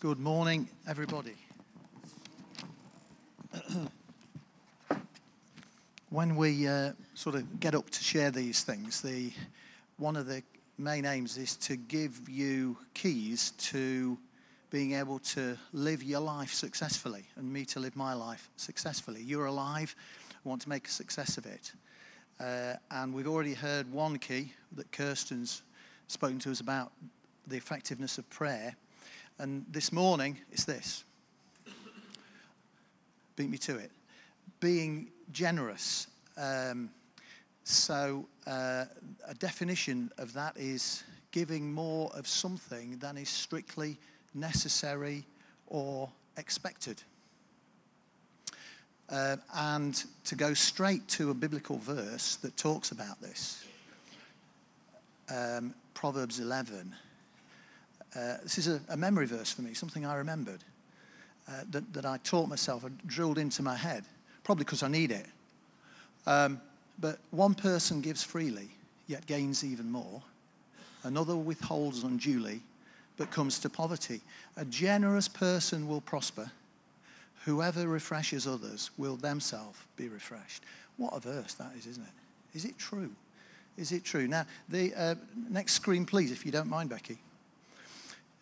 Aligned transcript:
Good 0.00 0.20
morning, 0.20 0.68
everybody. 0.86 1.34
when 6.10 6.36
we 6.36 6.68
uh, 6.68 6.92
sort 7.14 7.34
of 7.34 7.58
get 7.58 7.74
up 7.74 7.90
to 7.90 8.04
share 8.04 8.30
these 8.30 8.62
things, 8.62 9.00
the 9.00 9.32
one 9.96 10.14
of 10.14 10.28
the 10.28 10.44
main 10.78 11.04
aims 11.04 11.36
is 11.36 11.56
to 11.56 11.74
give 11.74 12.28
you 12.28 12.76
keys 12.94 13.50
to 13.58 14.16
being 14.70 14.92
able 14.92 15.18
to 15.18 15.58
live 15.72 16.04
your 16.04 16.20
life 16.20 16.54
successfully 16.54 17.24
and 17.34 17.52
me 17.52 17.64
to 17.64 17.80
live 17.80 17.96
my 17.96 18.14
life 18.14 18.48
successfully. 18.54 19.24
You're 19.24 19.46
alive, 19.46 19.96
I 20.30 20.48
want 20.48 20.62
to 20.62 20.68
make 20.68 20.86
a 20.86 20.92
success 20.92 21.38
of 21.38 21.46
it. 21.46 21.72
Uh, 22.38 22.74
and 22.92 23.12
we've 23.12 23.26
already 23.26 23.54
heard 23.54 23.90
one 23.90 24.20
key 24.20 24.52
that 24.76 24.92
Kirsten's 24.92 25.62
spoken 26.06 26.38
to 26.38 26.52
us 26.52 26.60
about 26.60 26.92
the 27.48 27.56
effectiveness 27.56 28.16
of 28.16 28.30
prayer. 28.30 28.76
And 29.38 29.64
this 29.70 29.92
morning, 29.92 30.38
it's 30.50 30.64
this 30.64 31.04
beat 33.36 33.50
me 33.50 33.58
to 33.58 33.76
it 33.76 33.92
being 34.58 35.08
generous. 35.30 36.08
Um, 36.36 36.90
so, 37.62 38.26
uh, 38.46 38.86
a 39.26 39.34
definition 39.34 40.10
of 40.18 40.32
that 40.32 40.56
is 40.56 41.04
giving 41.30 41.72
more 41.72 42.10
of 42.14 42.26
something 42.26 42.98
than 42.98 43.16
is 43.16 43.28
strictly 43.28 43.98
necessary 44.34 45.24
or 45.68 46.10
expected. 46.36 47.02
Uh, 49.08 49.36
and 49.54 50.04
to 50.24 50.34
go 50.34 50.52
straight 50.52 51.06
to 51.08 51.30
a 51.30 51.34
biblical 51.34 51.78
verse 51.78 52.36
that 52.36 52.56
talks 52.56 52.90
about 52.90 53.20
this, 53.20 53.64
um, 55.30 55.74
Proverbs 55.94 56.40
11. 56.40 56.94
Uh, 58.14 58.36
this 58.42 58.58
is 58.58 58.68
a, 58.68 58.80
a, 58.88 58.96
memory 58.96 59.26
verse 59.26 59.52
for 59.52 59.62
me, 59.62 59.74
something 59.74 60.06
I 60.06 60.14
remembered 60.14 60.64
uh, 61.48 61.64
that, 61.70 61.92
that 61.92 62.06
I 62.06 62.18
taught 62.18 62.48
myself, 62.48 62.84
I 62.84 62.88
drilled 63.06 63.38
into 63.38 63.62
my 63.62 63.76
head, 63.76 64.04
probably 64.44 64.64
because 64.64 64.82
I 64.82 64.88
need 64.88 65.10
it. 65.10 65.26
Um, 66.26 66.60
but 67.00 67.18
one 67.30 67.54
person 67.54 68.00
gives 68.00 68.22
freely, 68.22 68.68
yet 69.06 69.26
gains 69.26 69.62
even 69.62 69.90
more. 69.90 70.22
Another 71.04 71.36
withholds 71.36 72.02
unduly, 72.02 72.60
but 73.16 73.30
comes 73.30 73.58
to 73.60 73.68
poverty. 73.68 74.20
A 74.56 74.64
generous 74.64 75.28
person 75.28 75.86
will 75.86 76.00
prosper. 76.00 76.50
Whoever 77.44 77.86
refreshes 77.86 78.46
others 78.46 78.90
will 78.96 79.16
themselves 79.16 79.78
be 79.96 80.08
refreshed. 80.08 80.62
What 80.96 81.14
a 81.14 81.20
verse 81.20 81.54
that 81.54 81.72
is, 81.78 81.86
isn't 81.86 82.02
it? 82.02 82.56
Is 82.56 82.64
it 82.64 82.78
true? 82.78 83.10
Is 83.76 83.92
it 83.92 84.04
true? 84.04 84.26
Now, 84.26 84.44
the 84.68 84.92
uh, 84.94 85.14
next 85.48 85.74
screen, 85.74 86.04
please, 86.04 86.32
if 86.32 86.44
you 86.44 86.50
don't 86.50 86.68
mind, 86.68 86.90
Becky. 86.90 87.18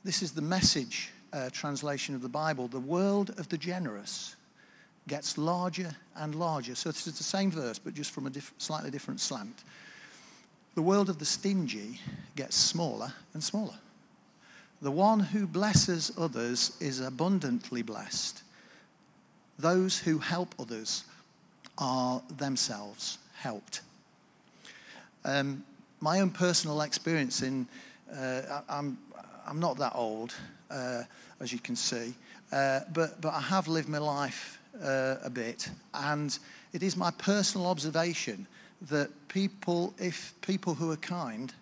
This 0.06 0.22
is 0.22 0.30
the 0.30 0.40
message 0.40 1.10
uh, 1.32 1.50
translation 1.50 2.14
of 2.14 2.22
the 2.22 2.28
Bible. 2.28 2.68
The 2.68 2.78
world 2.78 3.30
of 3.40 3.48
the 3.48 3.58
generous 3.58 4.36
gets 5.08 5.36
larger 5.36 5.96
and 6.14 6.32
larger. 6.36 6.76
So 6.76 6.92
this 6.92 7.08
is 7.08 7.18
the 7.18 7.24
same 7.24 7.50
verse, 7.50 7.80
but 7.80 7.92
just 7.92 8.12
from 8.12 8.28
a 8.28 8.30
diff- 8.30 8.54
slightly 8.56 8.92
different 8.92 9.18
slant. 9.18 9.64
The 10.77 10.82
world 10.82 11.08
of 11.08 11.18
the 11.18 11.24
stingy 11.24 12.00
gets 12.36 12.54
smaller 12.54 13.12
and 13.34 13.42
smaller. 13.42 13.74
The 14.80 14.92
one 14.92 15.18
who 15.18 15.44
blesses 15.44 16.12
others 16.16 16.77
is 16.78 17.00
abundantly 17.00 17.82
blessed. 17.82 18.44
Those 19.58 19.98
who 19.98 20.18
help 20.18 20.54
others 20.60 21.02
are 21.78 22.22
themselves 22.38 23.18
helped. 23.34 23.80
Um, 25.24 25.64
my 25.98 26.20
own 26.20 26.30
personal 26.30 26.82
experience 26.82 27.42
in, 27.42 27.66
uh, 28.16 28.60
I'm, 28.68 28.98
I'm 29.47 29.61
not 29.61 29.78
that 29.78 29.92
old, 29.94 30.34
uh, 30.70 31.02
as 31.41 31.52
you 31.52 31.58
can 31.58 31.77
see, 31.77 32.14
uh, 32.52 32.80
but, 32.92 33.20
but 33.20 33.33
I 33.33 33.40
have 33.40 33.68
lived 33.68 33.89
my 33.89 33.98
life 33.98 34.58
uh, 34.83 35.17
a 35.23 35.30
bit, 35.30 35.70
and 35.95 36.36
it 36.73 36.83
is 36.83 36.96
my 36.96 37.11
personal 37.12 37.67
observation 37.67 38.46
that 38.90 39.11
people, 39.29 39.95
if 39.98 40.34
people 40.40 40.74
who 40.74 40.90
are 40.90 40.96
kind, 40.96 41.52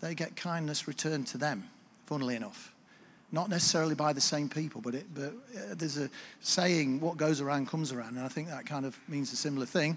they 0.00 0.14
get 0.14 0.36
kindness 0.36 0.86
returned 0.86 1.26
to 1.28 1.38
them, 1.38 1.64
funnily 2.06 2.36
enough. 2.36 2.72
Not 3.32 3.48
necessarily 3.48 3.94
by 3.94 4.12
the 4.12 4.20
same 4.20 4.48
people, 4.48 4.80
but, 4.80 4.94
it, 4.94 5.06
but 5.14 5.32
uh, 5.56 5.74
there's 5.74 5.98
a 5.98 6.08
saying, 6.40 7.00
what 7.00 7.16
goes 7.16 7.40
around 7.40 7.68
comes 7.68 7.90
around, 7.90 8.16
and 8.16 8.24
I 8.24 8.28
think 8.28 8.48
that 8.48 8.66
kind 8.66 8.86
of 8.86 8.96
means 9.08 9.32
a 9.32 9.36
similar 9.36 9.66
thing. 9.66 9.96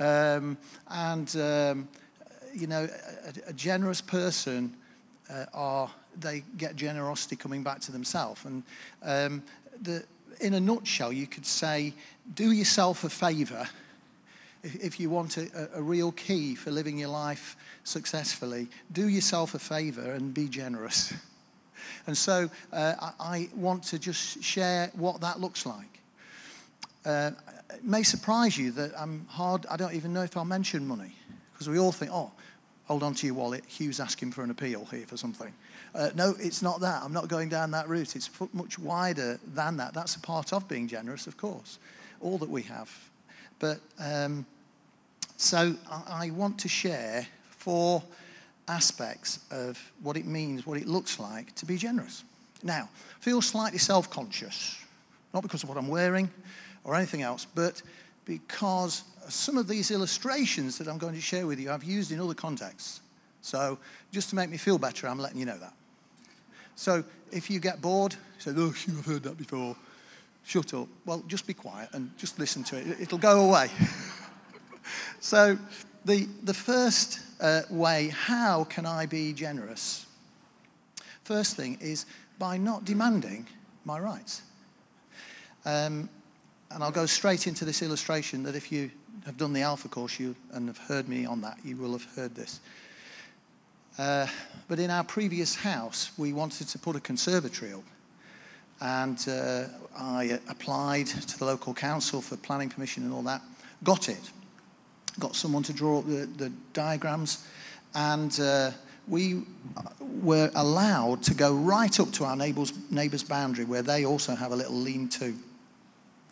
Um, 0.00 0.56
and, 0.88 1.36
um, 1.36 1.88
you 2.54 2.66
know, 2.66 2.88
a, 3.26 3.50
a 3.50 3.52
generous 3.52 4.00
person 4.00 4.74
uh, 5.28 5.44
are, 5.52 5.90
they 6.20 6.42
get 6.56 6.76
generosity 6.76 7.36
coming 7.36 7.62
back 7.62 7.80
to 7.80 7.92
themselves. 7.92 8.44
And 8.44 8.62
um, 9.02 9.42
the, 9.82 10.04
in 10.40 10.54
a 10.54 10.60
nutshell, 10.60 11.12
you 11.12 11.26
could 11.26 11.46
say, 11.46 11.94
do 12.34 12.52
yourself 12.52 13.04
a 13.04 13.10
favor 13.10 13.68
if, 14.62 14.76
if 14.76 15.00
you 15.00 15.10
want 15.10 15.36
a, 15.36 15.68
a, 15.74 15.82
real 15.82 16.12
key 16.12 16.54
for 16.54 16.70
living 16.70 16.98
your 16.98 17.08
life 17.08 17.56
successfully. 17.84 18.68
Do 18.92 19.08
yourself 19.08 19.54
a 19.54 19.58
favor 19.58 20.12
and 20.12 20.34
be 20.34 20.48
generous. 20.48 21.12
And 22.06 22.16
so 22.16 22.50
uh, 22.72 22.94
I, 23.00 23.12
I, 23.20 23.48
want 23.54 23.84
to 23.84 23.98
just 23.98 24.42
share 24.42 24.90
what 24.94 25.20
that 25.20 25.40
looks 25.40 25.66
like. 25.66 26.00
Uh, 27.04 27.30
it 27.74 27.84
may 27.84 28.02
surprise 28.02 28.56
you 28.56 28.72
that 28.72 28.92
I'm 28.98 29.26
hard, 29.28 29.66
I 29.70 29.76
don't 29.76 29.94
even 29.94 30.12
know 30.12 30.22
if 30.22 30.36
I'll 30.36 30.44
mention 30.44 30.86
money, 30.86 31.14
because 31.52 31.68
we 31.68 31.78
all 31.78 31.92
think, 31.92 32.10
oh, 32.12 32.32
hold 32.86 33.02
on 33.02 33.14
to 33.14 33.26
your 33.26 33.34
wallet, 33.34 33.64
Hugh's 33.66 34.00
asking 34.00 34.32
for 34.32 34.42
an 34.42 34.50
appeal 34.50 34.86
here 34.86 35.06
for 35.06 35.16
something. 35.16 35.52
Uh, 35.94 36.10
no, 36.14 36.34
it's 36.38 36.62
not 36.62 36.80
that. 36.80 37.02
I'm 37.02 37.12
not 37.12 37.28
going 37.28 37.48
down 37.48 37.70
that 37.72 37.88
route. 37.88 38.14
It's 38.14 38.30
much 38.52 38.78
wider 38.78 39.40
than 39.54 39.76
that. 39.78 39.94
That's 39.94 40.16
a 40.16 40.20
part 40.20 40.52
of 40.52 40.68
being 40.68 40.86
generous, 40.86 41.26
of 41.26 41.36
course, 41.36 41.78
all 42.20 42.38
that 42.38 42.48
we 42.48 42.62
have. 42.62 42.90
But 43.58 43.80
um, 43.98 44.46
so 45.36 45.74
I, 45.90 46.26
I 46.26 46.30
want 46.30 46.58
to 46.60 46.68
share 46.68 47.26
four 47.50 48.02
aspects 48.68 49.40
of 49.50 49.78
what 50.02 50.16
it 50.16 50.26
means, 50.26 50.66
what 50.66 50.78
it 50.78 50.86
looks 50.86 51.18
like 51.18 51.54
to 51.56 51.66
be 51.66 51.76
generous. 51.76 52.24
Now, 52.62 52.88
feel 53.20 53.40
slightly 53.40 53.78
self 53.78 54.10
conscious, 54.10 54.76
not 55.32 55.42
because 55.42 55.62
of 55.62 55.68
what 55.68 55.78
I'm 55.78 55.88
wearing 55.88 56.30
or 56.84 56.94
anything 56.94 57.22
else, 57.22 57.46
but 57.54 57.82
because 58.24 59.04
some 59.28 59.56
of 59.56 59.68
these 59.68 59.90
illustrations 59.90 60.78
that 60.78 60.88
I'm 60.88 60.98
going 60.98 61.14
to 61.14 61.20
share 61.20 61.46
with 61.46 61.58
you 61.58 61.70
I've 61.70 61.84
used 61.84 62.12
in 62.12 62.20
other 62.20 62.34
contexts. 62.34 63.00
So, 63.40 63.78
just 64.12 64.30
to 64.30 64.36
make 64.36 64.50
me 64.50 64.56
feel 64.56 64.78
better, 64.78 65.06
I'm 65.06 65.18
letting 65.18 65.38
you 65.38 65.46
know 65.46 65.58
that. 65.58 65.72
So 66.78 67.02
if 67.32 67.50
you 67.50 67.58
get 67.58 67.82
bored, 67.82 68.14
say, 68.38 68.52
oh, 68.56 68.72
I've 68.88 69.04
heard 69.04 69.24
that 69.24 69.36
before. 69.36 69.74
Shut 70.44 70.72
up. 70.74 70.86
Well, 71.04 71.24
just 71.26 71.44
be 71.44 71.52
quiet 71.52 71.88
and 71.92 72.16
just 72.16 72.38
listen 72.38 72.62
to 72.64 72.76
it. 72.76 73.00
It'll 73.00 73.18
go 73.18 73.48
away. 73.48 73.68
so 75.20 75.58
the, 76.04 76.28
the 76.44 76.54
first 76.54 77.18
uh, 77.40 77.62
way, 77.68 78.12
how 78.14 78.62
can 78.62 78.86
I 78.86 79.06
be 79.06 79.32
generous? 79.32 80.06
First 81.24 81.56
thing 81.56 81.78
is 81.80 82.06
by 82.38 82.58
not 82.58 82.84
demanding 82.84 83.48
my 83.84 83.98
rights. 83.98 84.42
Um, 85.64 86.08
and 86.70 86.84
I'll 86.84 86.92
go 86.92 87.06
straight 87.06 87.48
into 87.48 87.64
this 87.64 87.82
illustration 87.82 88.44
that 88.44 88.54
if 88.54 88.70
you 88.70 88.92
have 89.26 89.36
done 89.36 89.52
the 89.52 89.62
Alpha 89.62 89.88
course 89.88 90.20
you, 90.20 90.36
and 90.52 90.68
have 90.68 90.78
heard 90.78 91.08
me 91.08 91.26
on 91.26 91.40
that, 91.40 91.58
you 91.64 91.76
will 91.76 91.90
have 91.90 92.04
heard 92.14 92.36
this. 92.36 92.60
Uh, 93.98 94.26
but 94.68 94.78
in 94.78 94.90
our 94.90 95.02
previous 95.02 95.56
house, 95.56 96.12
we 96.16 96.32
wanted 96.32 96.68
to 96.68 96.78
put 96.78 96.94
a 96.94 97.00
conservatory 97.00 97.72
up. 97.72 97.84
And 98.80 99.18
uh, 99.28 99.64
I 99.98 100.38
applied 100.48 101.06
to 101.06 101.38
the 101.38 101.44
local 101.44 101.74
council 101.74 102.22
for 102.22 102.36
planning 102.36 102.68
permission 102.68 103.02
and 103.02 103.12
all 103.12 103.22
that. 103.22 103.42
Got 103.82 104.08
it. 104.08 104.30
Got 105.18 105.34
someone 105.34 105.64
to 105.64 105.72
draw 105.72 105.98
up 105.98 106.06
the, 106.06 106.28
the 106.36 106.52
diagrams. 106.74 107.44
And 107.94 108.38
uh, 108.38 108.70
we 109.08 109.42
were 110.00 110.50
allowed 110.54 111.22
to 111.24 111.34
go 111.34 111.54
right 111.54 111.98
up 111.98 112.12
to 112.12 112.24
our 112.24 112.36
neighbour's, 112.36 112.72
neighbour's 112.90 113.24
boundary 113.24 113.64
where 113.64 113.82
they 113.82 114.04
also 114.04 114.36
have 114.36 114.52
a 114.52 114.56
little 114.56 114.76
lean 114.76 115.08
to 115.08 115.34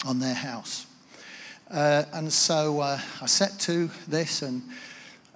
on 0.07 0.21
their 0.21 0.35
house. 0.35 0.87
Uh, 1.71 2.05
and 2.13 2.33
so 2.33 2.81
uh, 2.81 3.01
I 3.21 3.27
set 3.27 3.59
to 3.61 3.91
this 4.07 4.43
and 4.43 4.63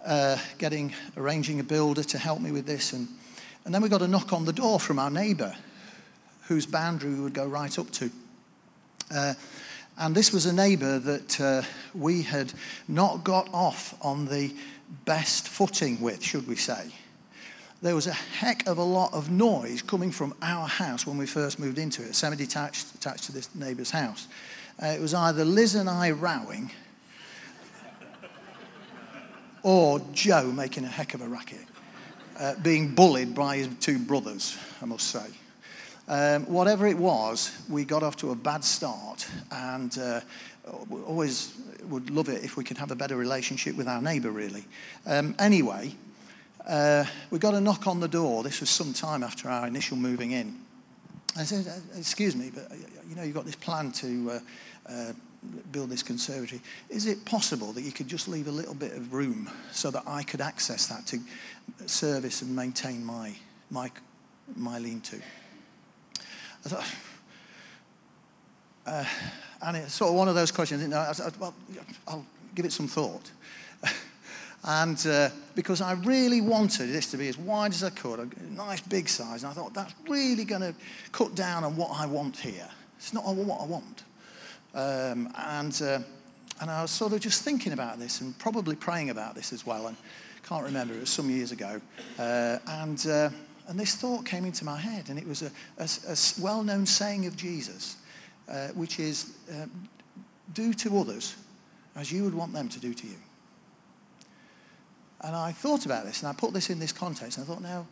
uh, 0.04 0.36
getting, 0.58 0.94
arranging 1.16 1.60
a 1.60 1.64
builder 1.64 2.02
to 2.04 2.18
help 2.18 2.40
me 2.40 2.52
with 2.52 2.66
this. 2.66 2.92
And, 2.92 3.08
and 3.64 3.74
then 3.74 3.82
we 3.82 3.88
got 3.88 4.02
a 4.02 4.08
knock 4.08 4.32
on 4.32 4.44
the 4.44 4.52
door 4.52 4.80
from 4.80 4.98
our 4.98 5.10
neighbour, 5.10 5.54
whose 6.48 6.66
boundary 6.66 7.10
we 7.10 7.20
would 7.20 7.34
go 7.34 7.46
right 7.46 7.78
up 7.78 7.90
to. 7.92 8.10
Uh, 9.14 9.34
and 9.98 10.14
this 10.14 10.32
was 10.32 10.46
a 10.46 10.52
neighbour 10.52 10.98
that 10.98 11.40
uh, 11.40 11.62
we 11.94 12.22
had 12.22 12.52
not 12.88 13.22
got 13.24 13.48
off 13.52 13.94
on 14.02 14.26
the 14.26 14.54
best 15.04 15.48
footing 15.48 16.00
with, 16.00 16.22
should 16.22 16.48
we 16.48 16.56
say. 16.56 16.90
There 17.82 17.94
was 17.94 18.06
a 18.06 18.12
heck 18.12 18.66
of 18.66 18.78
a 18.78 18.82
lot 18.82 19.12
of 19.14 19.30
noise 19.30 19.82
coming 19.82 20.10
from 20.10 20.34
our 20.42 20.66
house 20.66 21.06
when 21.06 21.16
we 21.16 21.26
first 21.26 21.58
moved 21.58 21.78
into 21.78 22.02
it, 22.02 22.14
semi 22.14 22.36
detached, 22.36 22.94
attached 22.94 23.24
to 23.24 23.32
this 23.32 23.54
neighbour's 23.54 23.90
house. 23.90 24.28
Uh, 24.82 24.88
it 24.88 25.00
was 25.00 25.14
either 25.14 25.44
Liz 25.44 25.74
and 25.74 25.88
I 25.88 26.10
rowing 26.10 26.70
or 29.62 30.00
Joe 30.12 30.50
making 30.52 30.84
a 30.84 30.88
heck 30.88 31.14
of 31.14 31.22
a 31.22 31.28
racket, 31.28 31.66
uh, 32.38 32.54
being 32.62 32.94
bullied 32.94 33.34
by 33.34 33.58
his 33.58 33.68
two 33.80 33.98
brothers, 33.98 34.56
I 34.80 34.86
must 34.86 35.08
say. 35.08 35.26
Um, 36.08 36.44
whatever 36.46 36.86
it 36.88 36.98
was, 36.98 37.56
we 37.68 37.84
got 37.84 38.02
off 38.02 38.16
to 38.16 38.30
a 38.30 38.34
bad 38.34 38.64
start 38.64 39.28
and 39.52 39.96
uh, 39.98 40.20
always 41.06 41.54
would 41.84 42.10
love 42.10 42.28
it 42.28 42.44
if 42.44 42.56
we 42.56 42.64
could 42.64 42.78
have 42.78 42.90
a 42.90 42.96
better 42.96 43.16
relationship 43.16 43.76
with 43.76 43.88
our 43.88 44.02
neighbour, 44.02 44.30
really. 44.30 44.64
Um, 45.06 45.34
anyway, 45.38 45.94
uh, 46.66 47.04
we 47.30 47.38
got 47.38 47.54
a 47.54 47.60
knock 47.60 47.86
on 47.86 48.00
the 48.00 48.08
door. 48.08 48.42
This 48.42 48.60
was 48.60 48.70
some 48.70 48.92
time 48.92 49.22
after 49.22 49.48
our 49.48 49.66
initial 49.66 49.96
moving 49.96 50.32
in. 50.32 50.58
I 51.36 51.44
said, 51.44 51.66
uh, 51.66 51.98
Excuse 51.98 52.36
me, 52.36 52.50
but 52.52 52.70
uh, 52.70 52.74
you 53.08 53.14
know, 53.16 53.22
you've 53.22 53.34
got 53.34 53.46
this 53.46 53.56
plan 53.56 53.92
to 53.92 54.30
uh, 54.30 54.38
uh, 54.86 55.12
build 55.72 55.90
this 55.90 56.02
conservatory. 56.02 56.60
Is 56.88 57.06
it 57.06 57.24
possible 57.24 57.72
that 57.72 57.82
you 57.82 57.92
could 57.92 58.08
just 58.08 58.28
leave 58.28 58.46
a 58.46 58.52
little 58.52 58.74
bit 58.74 58.92
of 58.92 59.12
room 59.12 59.50
so 59.72 59.90
that 59.90 60.02
I 60.06 60.22
could 60.22 60.40
access 60.40 60.86
that 60.88 61.06
to 61.08 61.18
service 61.86 62.42
and 62.42 62.54
maintain 62.54 63.04
my, 63.04 63.34
my, 63.70 63.90
my 64.54 64.78
lean 64.78 65.00
to? 65.02 65.16
I 66.64 66.68
thought, 66.68 66.94
uh, 68.86 69.04
and 69.62 69.76
it's 69.78 69.94
sort 69.94 70.10
of 70.10 70.16
one 70.16 70.28
of 70.28 70.34
those 70.34 70.50
questions. 70.50 70.82
You 70.82 70.88
know, 70.88 70.98
I 70.98 71.12
said, 71.12 71.36
well, 71.38 71.54
I'll 72.06 72.26
give 72.54 72.66
it 72.66 72.72
some 72.72 72.86
thought. 72.86 73.30
and 74.64 75.06
uh, 75.06 75.30
because 75.54 75.80
I 75.80 75.92
really 75.92 76.42
wanted 76.42 76.88
this 76.88 77.10
to 77.12 77.16
be 77.16 77.28
as 77.28 77.38
wide 77.38 77.72
as 77.72 77.82
I 77.82 77.90
could, 77.90 78.18
a 78.18 78.42
nice 78.52 78.82
big 78.82 79.08
size, 79.08 79.42
and 79.42 79.50
I 79.50 79.54
thought 79.54 79.72
that's 79.72 79.94
really 80.06 80.44
going 80.44 80.62
to 80.62 80.74
cut 81.12 81.34
down 81.34 81.64
on 81.64 81.76
what 81.76 81.90
I 81.92 82.04
want 82.04 82.36
here. 82.36 82.68
It's 82.98 83.14
not 83.14 83.24
what 83.24 83.60
I 83.62 83.64
want. 83.64 84.04
Um, 84.74 85.32
and, 85.36 85.82
uh, 85.82 86.00
and 86.60 86.70
I 86.70 86.82
was 86.82 86.90
sort 86.90 87.12
of 87.12 87.20
just 87.20 87.42
thinking 87.42 87.72
about 87.72 87.98
this 87.98 88.20
and 88.20 88.38
probably 88.38 88.76
praying 88.76 89.10
about 89.10 89.34
this 89.34 89.52
as 89.52 89.66
well. 89.66 89.86
And 89.86 89.96
can't 90.46 90.64
remember, 90.64 90.94
it 90.94 91.00
was 91.00 91.10
some 91.10 91.30
years 91.30 91.52
ago. 91.52 91.80
Uh, 92.18 92.58
and 92.66 93.06
uh, 93.06 93.30
and 93.70 93.78
this 93.78 93.94
thought 93.94 94.26
came 94.26 94.44
into 94.44 94.64
my 94.64 94.76
head, 94.76 95.10
and 95.10 95.18
it 95.18 95.26
was 95.26 95.42
a, 95.42 95.50
a, 95.78 95.88
a 96.08 96.16
well 96.42 96.64
known 96.64 96.84
saying 96.86 97.26
of 97.26 97.36
Jesus, 97.36 97.96
uh, 98.48 98.68
which 98.68 98.98
is 98.98 99.36
uh, 99.48 99.66
do 100.52 100.74
to 100.74 100.98
others 100.98 101.36
as 101.94 102.10
you 102.10 102.24
would 102.24 102.34
want 102.34 102.52
them 102.52 102.68
to 102.68 102.80
do 102.80 102.92
to 102.92 103.06
you. 103.06 103.16
And 105.20 105.36
I 105.36 105.52
thought 105.52 105.86
about 105.86 106.04
this, 106.04 106.22
and 106.22 106.28
I 106.28 106.32
put 106.32 106.52
this 106.52 106.68
in 106.68 106.80
this 106.80 106.92
context, 106.92 107.38
and 107.38 107.46
I 107.46 107.48
thought, 107.48 107.62
now, 107.62 107.86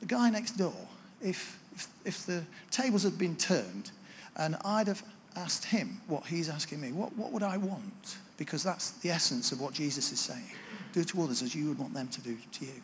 the 0.00 0.06
guy 0.06 0.28
next 0.28 0.58
door, 0.58 0.74
if, 1.22 1.58
if, 1.74 1.88
if 2.04 2.26
the 2.26 2.42
tables 2.70 3.02
had 3.02 3.16
been 3.16 3.36
turned, 3.36 3.92
and 4.36 4.56
I'd 4.62 4.88
have 4.88 5.02
asked 5.36 5.64
him 5.64 6.00
what 6.06 6.26
he's 6.26 6.48
asking 6.48 6.80
me, 6.80 6.92
what, 6.92 7.16
what 7.16 7.32
would 7.32 7.42
I 7.42 7.56
want? 7.56 8.18
Because 8.36 8.62
that's 8.62 8.90
the 8.90 9.10
essence 9.10 9.52
of 9.52 9.60
what 9.60 9.74
Jesus 9.74 10.12
is 10.12 10.20
saying. 10.20 10.50
Do 10.92 11.04
to 11.04 11.22
others 11.22 11.42
as 11.42 11.54
you 11.54 11.68
would 11.68 11.78
want 11.78 11.94
them 11.94 12.08
to 12.08 12.20
do 12.20 12.36
to 12.52 12.64
you. 12.64 12.82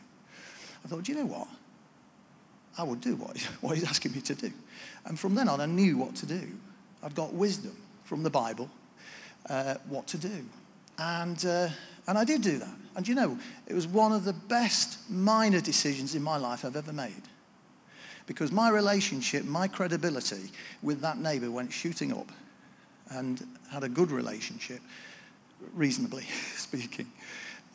I 0.85 0.89
thought, 0.89 1.05
do 1.05 1.13
you 1.13 1.19
know 1.19 1.27
what? 1.27 1.49
I 2.79 2.83
would 2.83 3.01
do 3.01 3.17
what, 3.17 3.41
what 3.61 3.77
he's 3.77 3.89
asking 3.89 4.13
me 4.13 4.21
to 4.23 4.35
do. 4.35 4.53
And 5.07 5.19
from 5.19 5.35
then 5.35 5.49
on, 5.49 5.61
I 5.61 5.67
knew 5.67 5.97
what 5.97 6.15
to 6.17 6.27
do. 6.27 6.49
I'd 7.03 7.15
got 7.15 7.33
wisdom 7.33 7.77
from 8.05 8.23
the 8.23 8.31
Bible, 8.31 8.69
uh, 9.49 9.77
what 9.89 10.07
to 10.09 10.19
do. 10.19 10.45
And, 10.99 11.45
uh, 11.47 11.69
and 12.07 12.19
I 12.19 12.25
did 12.25 12.43
do 12.43 12.59
that. 12.59 12.77
And 12.97 13.07
you 13.07 13.15
know, 13.15 13.39
it 13.67 13.75
was 13.75 13.87
one 13.87 14.13
of 14.13 14.25
the 14.25 14.33
best 14.33 14.99
minor 15.09 15.61
decisions 15.61 16.15
in 16.15 16.23
my 16.23 16.37
life 16.37 16.65
I've 16.65 16.77
ever 16.77 16.93
made. 16.93 17.23
Because 18.31 18.53
my 18.53 18.71
relationship, 18.71 19.45
my 19.45 19.67
credibility 19.67 20.53
with 20.85 21.01
that 21.01 21.19
neighbor 21.19 21.51
went 21.51 21.73
shooting 21.73 22.13
up 22.13 22.31
and 23.11 23.45
had 23.73 23.83
a 23.83 23.89
good 23.89 24.13
relationship, 24.13 24.79
reasonably 25.75 26.23
speaking 26.55 27.11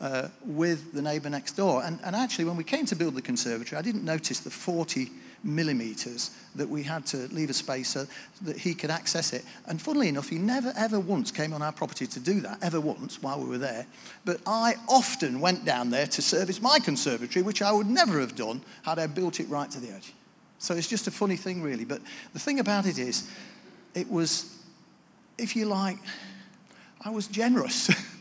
uh, 0.00 0.28
with 0.46 0.94
the 0.94 1.02
neighbour 1.02 1.28
next 1.28 1.58
door. 1.58 1.84
And, 1.84 2.00
and 2.02 2.16
actually, 2.16 2.46
when 2.46 2.56
we 2.56 2.64
came 2.64 2.86
to 2.86 2.96
build 2.96 3.16
the 3.16 3.20
conservatory, 3.20 3.78
I 3.78 3.82
didn't 3.82 4.02
notice 4.02 4.40
the 4.40 4.48
40 4.48 5.10
millimetres 5.44 6.30
that 6.54 6.70
we 6.70 6.82
had 6.82 7.04
to 7.08 7.28
leave 7.34 7.50
a 7.50 7.52
space 7.52 7.90
so 7.90 8.06
that 8.40 8.56
he 8.56 8.72
could 8.72 8.90
access 8.90 9.34
it. 9.34 9.44
And 9.66 9.78
funnily 9.78 10.08
enough, 10.08 10.30
he 10.30 10.38
never 10.38 10.72
ever 10.74 10.98
once 10.98 11.30
came 11.30 11.52
on 11.52 11.60
our 11.60 11.72
property 11.72 12.06
to 12.06 12.18
do 12.18 12.40
that, 12.40 12.60
ever 12.62 12.80
once 12.80 13.20
while 13.22 13.38
we 13.40 13.46
were 13.50 13.58
there. 13.58 13.84
But 14.24 14.40
I 14.46 14.76
often 14.88 15.38
went 15.38 15.66
down 15.66 15.90
there 15.90 16.06
to 16.06 16.22
service 16.22 16.62
my 16.62 16.78
conservatory, 16.78 17.42
which 17.42 17.60
I 17.60 17.72
would 17.72 17.88
never 17.88 18.20
have 18.20 18.34
done 18.34 18.62
had 18.84 18.98
I 18.98 19.06
built 19.06 19.38
it 19.38 19.50
right 19.50 19.70
to 19.70 19.80
the 19.80 19.90
edge. 19.90 20.14
So 20.58 20.74
it's 20.74 20.88
just 20.88 21.06
a 21.06 21.10
funny 21.10 21.36
thing, 21.36 21.62
really. 21.62 21.84
But 21.84 22.00
the 22.32 22.38
thing 22.38 22.60
about 22.60 22.86
it 22.86 22.98
is, 22.98 23.30
it 23.94 24.10
was, 24.10 24.56
if 25.38 25.54
you 25.54 25.66
like, 25.66 25.98
I 27.04 27.10
was 27.10 27.26
generous. 27.26 27.90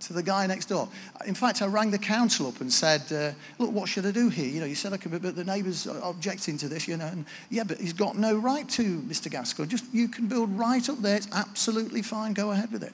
to 0.00 0.12
the 0.12 0.22
guy 0.22 0.46
next 0.46 0.66
door. 0.66 0.88
In 1.26 1.34
fact, 1.34 1.60
I 1.60 1.66
rang 1.66 1.90
the 1.90 1.98
council 1.98 2.46
up 2.46 2.60
and 2.60 2.72
said, 2.72 3.02
uh, 3.12 3.32
look, 3.58 3.72
what 3.72 3.88
should 3.88 4.06
I 4.06 4.10
do 4.10 4.28
here? 4.28 4.46
You 4.46 4.60
know, 4.60 4.66
you 4.66 4.74
said 4.74 4.92
I 4.92 4.96
could, 4.96 5.10
but 5.20 5.34
the 5.34 5.44
neighbour's 5.44 5.86
objecting 6.02 6.56
to 6.58 6.68
this, 6.68 6.86
you 6.86 6.96
know. 6.96 7.06
And, 7.06 7.26
yeah, 7.50 7.64
but 7.64 7.78
he's 7.78 7.92
got 7.92 8.16
no 8.16 8.36
right 8.36 8.68
to, 8.70 9.00
Mr. 9.00 9.30
Gaskell. 9.30 9.66
Just, 9.66 9.92
you 9.92 10.08
can 10.08 10.26
build 10.26 10.56
right 10.56 10.88
up 10.88 10.98
there. 10.98 11.16
It's 11.16 11.28
absolutely 11.32 12.02
fine. 12.02 12.32
Go 12.32 12.52
ahead 12.52 12.70
with 12.70 12.84
it. 12.84 12.92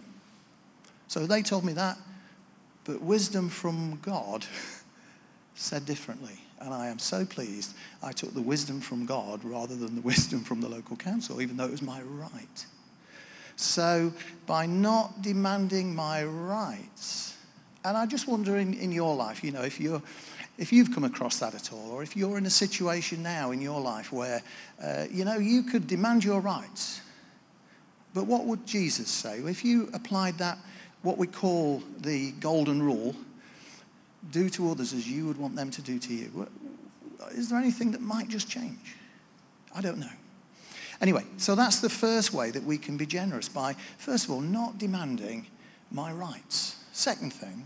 So 1.08 1.26
they 1.26 1.42
told 1.42 1.64
me 1.64 1.74
that. 1.74 1.98
But 2.84 3.02
wisdom 3.02 3.48
from 3.48 3.98
God 4.02 4.46
said 5.54 5.84
differently. 5.84 6.40
And 6.64 6.72
I 6.72 6.86
am 6.86 6.98
so 6.98 7.26
pleased 7.26 7.74
I 8.02 8.12
took 8.12 8.32
the 8.32 8.40
wisdom 8.40 8.80
from 8.80 9.04
God 9.04 9.44
rather 9.44 9.76
than 9.76 9.94
the 9.94 10.00
wisdom 10.12 10.40
from 10.40 10.62
the 10.62 10.68
local 10.68 10.96
council, 10.96 11.42
even 11.42 11.58
though 11.58 11.66
it 11.66 11.70
was 11.70 11.82
my 11.82 12.00
right. 12.00 12.66
So, 13.56 14.12
by 14.46 14.66
not 14.66 15.22
demanding 15.22 15.94
my 15.94 16.24
rights, 16.24 17.36
and 17.84 17.96
I 17.96 18.06
just 18.06 18.26
wonder 18.26 18.56
in, 18.56 18.74
in 18.74 18.90
your 18.90 19.14
life, 19.14 19.44
you 19.44 19.52
know, 19.52 19.62
if 19.62 19.78
you're 19.78 20.02
if 20.56 20.72
you've 20.72 20.94
come 20.94 21.04
across 21.04 21.40
that 21.40 21.54
at 21.54 21.72
all, 21.72 21.90
or 21.90 22.02
if 22.02 22.16
you're 22.16 22.38
in 22.38 22.46
a 22.46 22.50
situation 22.50 23.22
now 23.22 23.50
in 23.50 23.60
your 23.60 23.80
life 23.80 24.12
where, 24.12 24.40
uh, 24.82 25.04
you 25.10 25.24
know, 25.24 25.36
you 25.36 25.64
could 25.64 25.86
demand 25.86 26.24
your 26.24 26.40
rights, 26.40 27.00
but 28.14 28.26
what 28.26 28.44
would 28.44 28.64
Jesus 28.64 29.08
say? 29.08 29.40
If 29.40 29.64
you 29.64 29.90
applied 29.92 30.38
that, 30.38 30.58
what 31.02 31.18
we 31.18 31.26
call 31.26 31.82
the 31.98 32.30
golden 32.32 32.80
rule, 32.80 33.16
do 34.30 34.48
to 34.50 34.70
others 34.70 34.92
as 34.92 35.08
you 35.08 35.26
would 35.26 35.36
want 35.36 35.56
them 35.56 35.70
to 35.70 35.82
do 35.82 35.98
to 35.98 36.14
you, 36.14 36.48
is 37.32 37.48
there 37.48 37.58
anything 37.58 37.92
that 37.92 38.00
might 38.00 38.28
just 38.28 38.48
change? 38.48 38.96
I 39.74 39.80
don't 39.80 39.98
know. 39.98 40.06
Anyway, 41.00 41.24
so 41.36 41.54
that's 41.54 41.80
the 41.80 41.90
first 41.90 42.32
way 42.32 42.50
that 42.50 42.62
we 42.62 42.78
can 42.78 42.96
be 42.96 43.06
generous 43.06 43.48
by, 43.48 43.74
first 43.98 44.24
of 44.24 44.30
all, 44.30 44.40
not 44.40 44.78
demanding 44.78 45.46
my 45.90 46.12
rights. 46.12 46.76
Second 46.92 47.32
thing 47.32 47.64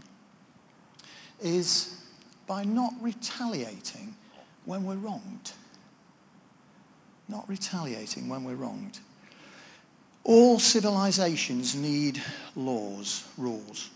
is 1.40 2.02
by 2.46 2.64
not 2.64 2.92
retaliating 3.00 4.14
when 4.64 4.84
we're 4.84 4.96
wronged. 4.96 5.52
Not 7.28 7.48
retaliating 7.48 8.28
when 8.28 8.44
we're 8.44 8.54
wronged. 8.54 9.00
All 10.24 10.58
civilizations 10.58 11.74
need 11.74 12.20
laws, 12.56 13.24
rules. 13.36 13.90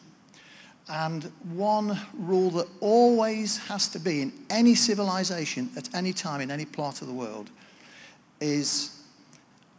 And 0.88 1.24
one 1.54 1.98
rule 2.14 2.50
that 2.50 2.68
always 2.80 3.58
has 3.68 3.88
to 3.90 3.98
be 3.98 4.20
in 4.20 4.32
any 4.50 4.74
civilization 4.74 5.70
at 5.76 5.94
any 5.94 6.12
time 6.12 6.40
in 6.40 6.50
any 6.50 6.64
part 6.64 7.00
of 7.00 7.06
the 7.06 7.14
world 7.14 7.50
is 8.40 9.00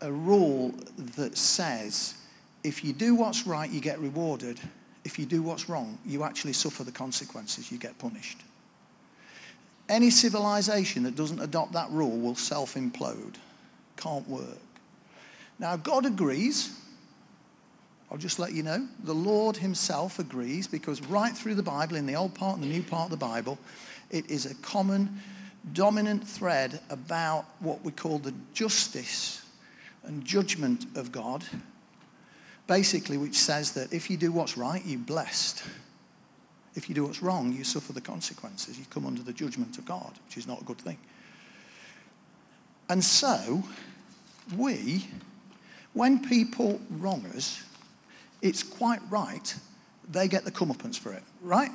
a 0.01 0.11
rule 0.11 0.73
that 1.15 1.37
says 1.37 2.15
if 2.63 2.83
you 2.83 2.93
do 2.93 3.15
what's 3.15 3.45
right, 3.45 3.69
you 3.69 3.81
get 3.81 3.99
rewarded. 3.99 4.59
If 5.03 5.19
you 5.19 5.25
do 5.25 5.43
what's 5.43 5.67
wrong, 5.67 5.97
you 6.05 6.23
actually 6.23 6.53
suffer 6.53 6.83
the 6.83 6.91
consequences, 6.91 7.71
you 7.71 7.77
get 7.77 7.97
punished. 7.99 8.39
Any 9.89 10.09
civilization 10.09 11.03
that 11.03 11.15
doesn't 11.15 11.41
adopt 11.41 11.73
that 11.73 11.89
rule 11.91 12.17
will 12.17 12.35
self 12.35 12.75
implode. 12.75 13.35
Can't 13.97 14.27
work. 14.29 14.59
Now, 15.59 15.75
God 15.75 16.05
agrees. 16.05 16.79
I'll 18.13 18.19
just 18.19 18.37
let 18.37 18.53
you 18.53 18.61
know. 18.61 18.87
The 19.05 19.15
Lord 19.15 19.57
Himself 19.57 20.19
agrees 20.19 20.67
because 20.67 21.01
right 21.07 21.35
through 21.35 21.55
the 21.55 21.63
Bible, 21.63 21.95
in 21.95 22.05
the 22.05 22.13
old 22.13 22.35
part 22.35 22.55
and 22.55 22.63
the 22.63 22.67
new 22.67 22.83
part 22.83 23.05
of 23.05 23.09
the 23.09 23.25
Bible, 23.25 23.57
it 24.11 24.29
is 24.29 24.45
a 24.45 24.53
common, 24.55 25.19
dominant 25.73 26.25
thread 26.25 26.79
about 26.91 27.45
what 27.59 27.83
we 27.83 27.91
call 27.91 28.19
the 28.19 28.35
justice 28.53 29.43
and 30.03 30.23
judgment 30.23 30.85
of 30.95 31.11
God, 31.11 31.43
basically, 32.67 33.17
which 33.17 33.33
says 33.33 33.71
that 33.71 33.91
if 33.91 34.11
you 34.11 34.17
do 34.17 34.31
what's 34.31 34.57
right, 34.57 34.85
you're 34.85 34.99
blessed. 34.99 35.63
If 36.75 36.89
you 36.89 36.93
do 36.93 37.05
what's 37.05 37.23
wrong, 37.23 37.51
you 37.51 37.63
suffer 37.63 37.93
the 37.93 38.01
consequences. 38.01 38.77
You 38.77 38.85
come 38.91 39.07
under 39.07 39.23
the 39.23 39.33
judgment 39.33 39.79
of 39.79 39.85
God, 39.85 40.11
which 40.27 40.37
is 40.37 40.45
not 40.45 40.61
a 40.61 40.65
good 40.65 40.79
thing. 40.79 40.99
And 42.89 43.03
so, 43.03 43.63
we, 44.55 45.07
when 45.93 46.19
people 46.19 46.79
wrong 46.91 47.25
us, 47.35 47.63
it's 48.43 48.61
quite 48.61 48.99
right 49.09 49.55
they 50.11 50.27
get 50.27 50.43
the 50.43 50.51
comeuppance 50.51 50.99
for 50.99 51.13
it, 51.13 51.23
right? 51.41 51.71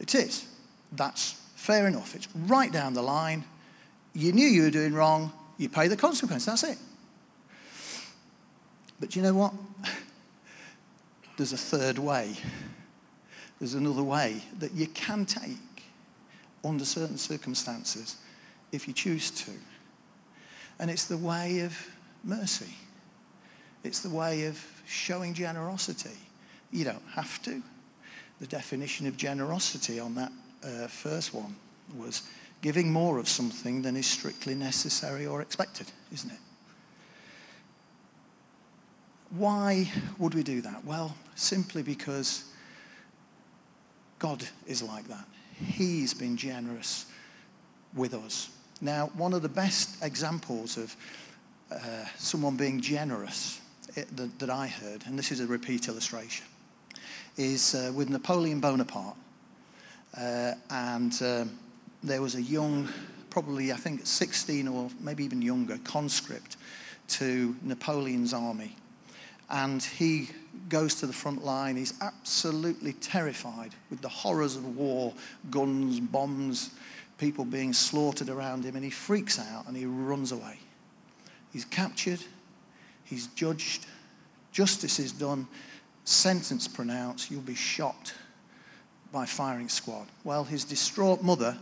It 0.00 0.14
is. 0.14 0.46
That's 0.92 1.32
fair 1.54 1.86
enough. 1.86 2.14
It's 2.14 2.28
right 2.34 2.72
down 2.72 2.94
the 2.94 3.02
line. 3.02 3.44
You 4.14 4.32
knew 4.32 4.46
you 4.46 4.62
were 4.62 4.70
doing 4.70 4.92
wrong, 4.92 5.32
you 5.56 5.68
pay 5.68 5.88
the 5.88 5.96
consequence. 5.96 6.44
That's 6.44 6.64
it. 6.64 6.78
But 9.00 9.14
you 9.14 9.22
know 9.22 9.34
what? 9.34 9.54
There's 11.36 11.52
a 11.52 11.56
third 11.56 11.98
way. 11.98 12.36
There's 13.60 13.74
another 13.74 14.02
way 14.02 14.42
that 14.58 14.72
you 14.72 14.88
can 14.88 15.24
take 15.24 15.84
under 16.64 16.84
certain 16.84 17.18
circumstances 17.18 18.16
if 18.72 18.88
you 18.88 18.94
choose 18.94 19.30
to. 19.30 19.52
And 20.80 20.90
it's 20.90 21.04
the 21.04 21.16
way 21.16 21.60
of 21.60 21.76
mercy. 22.24 22.74
It's 23.88 24.00
the 24.00 24.10
way 24.10 24.44
of 24.44 24.62
showing 24.86 25.32
generosity. 25.32 26.16
You 26.70 26.84
don't 26.84 27.02
have 27.14 27.40
to. 27.44 27.62
The 28.38 28.46
definition 28.46 29.06
of 29.06 29.16
generosity 29.16 29.98
on 29.98 30.14
that 30.14 30.30
uh, 30.62 30.88
first 30.88 31.32
one 31.32 31.56
was 31.96 32.22
giving 32.60 32.92
more 32.92 33.16
of 33.16 33.26
something 33.26 33.80
than 33.80 33.96
is 33.96 34.06
strictly 34.06 34.54
necessary 34.54 35.26
or 35.26 35.40
expected, 35.40 35.86
isn't 36.12 36.30
it? 36.30 36.38
Why 39.30 39.90
would 40.18 40.34
we 40.34 40.42
do 40.42 40.60
that? 40.60 40.84
Well, 40.84 41.16
simply 41.34 41.82
because 41.82 42.44
God 44.18 44.46
is 44.66 44.82
like 44.82 45.08
that. 45.08 45.24
He's 45.54 46.12
been 46.12 46.36
generous 46.36 47.06
with 47.94 48.12
us. 48.12 48.50
Now, 48.82 49.06
one 49.14 49.32
of 49.32 49.40
the 49.40 49.48
best 49.48 50.04
examples 50.04 50.76
of 50.76 50.94
uh, 51.70 52.04
someone 52.18 52.58
being 52.58 52.82
generous 52.82 53.62
that, 54.16 54.38
that, 54.38 54.50
I 54.50 54.66
heard, 54.66 55.04
and 55.06 55.18
this 55.18 55.30
is 55.32 55.40
a 55.40 55.46
repeat 55.46 55.88
illustration, 55.88 56.46
is 57.36 57.74
uh, 57.74 57.92
with 57.94 58.08
Napoleon 58.08 58.60
Bonaparte. 58.60 59.16
Uh, 60.16 60.54
and 60.70 61.22
um, 61.22 61.58
there 62.02 62.22
was 62.22 62.34
a 62.34 62.42
young, 62.42 62.88
probably 63.30 63.72
I 63.72 63.76
think 63.76 64.06
16 64.06 64.68
or 64.68 64.90
maybe 65.00 65.24
even 65.24 65.42
younger, 65.42 65.78
conscript 65.84 66.56
to 67.08 67.56
Napoleon's 67.62 68.32
army. 68.32 68.76
And 69.50 69.82
he 69.82 70.30
goes 70.68 70.96
to 70.96 71.06
the 71.06 71.12
front 71.12 71.44
line. 71.44 71.76
He's 71.76 71.94
absolutely 72.00 72.92
terrified 72.94 73.74
with 73.90 74.00
the 74.00 74.08
horrors 74.08 74.56
of 74.56 74.76
war, 74.76 75.14
guns, 75.50 76.00
bombs, 76.00 76.70
people 77.16 77.44
being 77.44 77.72
slaughtered 77.72 78.28
around 78.28 78.64
him. 78.64 78.76
And 78.76 78.84
he 78.84 78.90
freaks 78.90 79.38
out 79.38 79.66
and 79.66 79.76
he 79.76 79.86
runs 79.86 80.32
away. 80.32 80.58
He's 81.52 81.64
captured, 81.64 82.20
he's 83.08 83.28
judged, 83.28 83.86
justice 84.52 84.98
is 84.98 85.12
done, 85.12 85.46
sentence 86.04 86.68
pronounced, 86.68 87.30
you'll 87.30 87.40
be 87.40 87.54
shot 87.54 88.12
by 89.12 89.26
firing 89.26 89.68
squad. 89.68 90.06
Well, 90.24 90.44
his 90.44 90.64
distraught 90.64 91.22
mother 91.22 91.56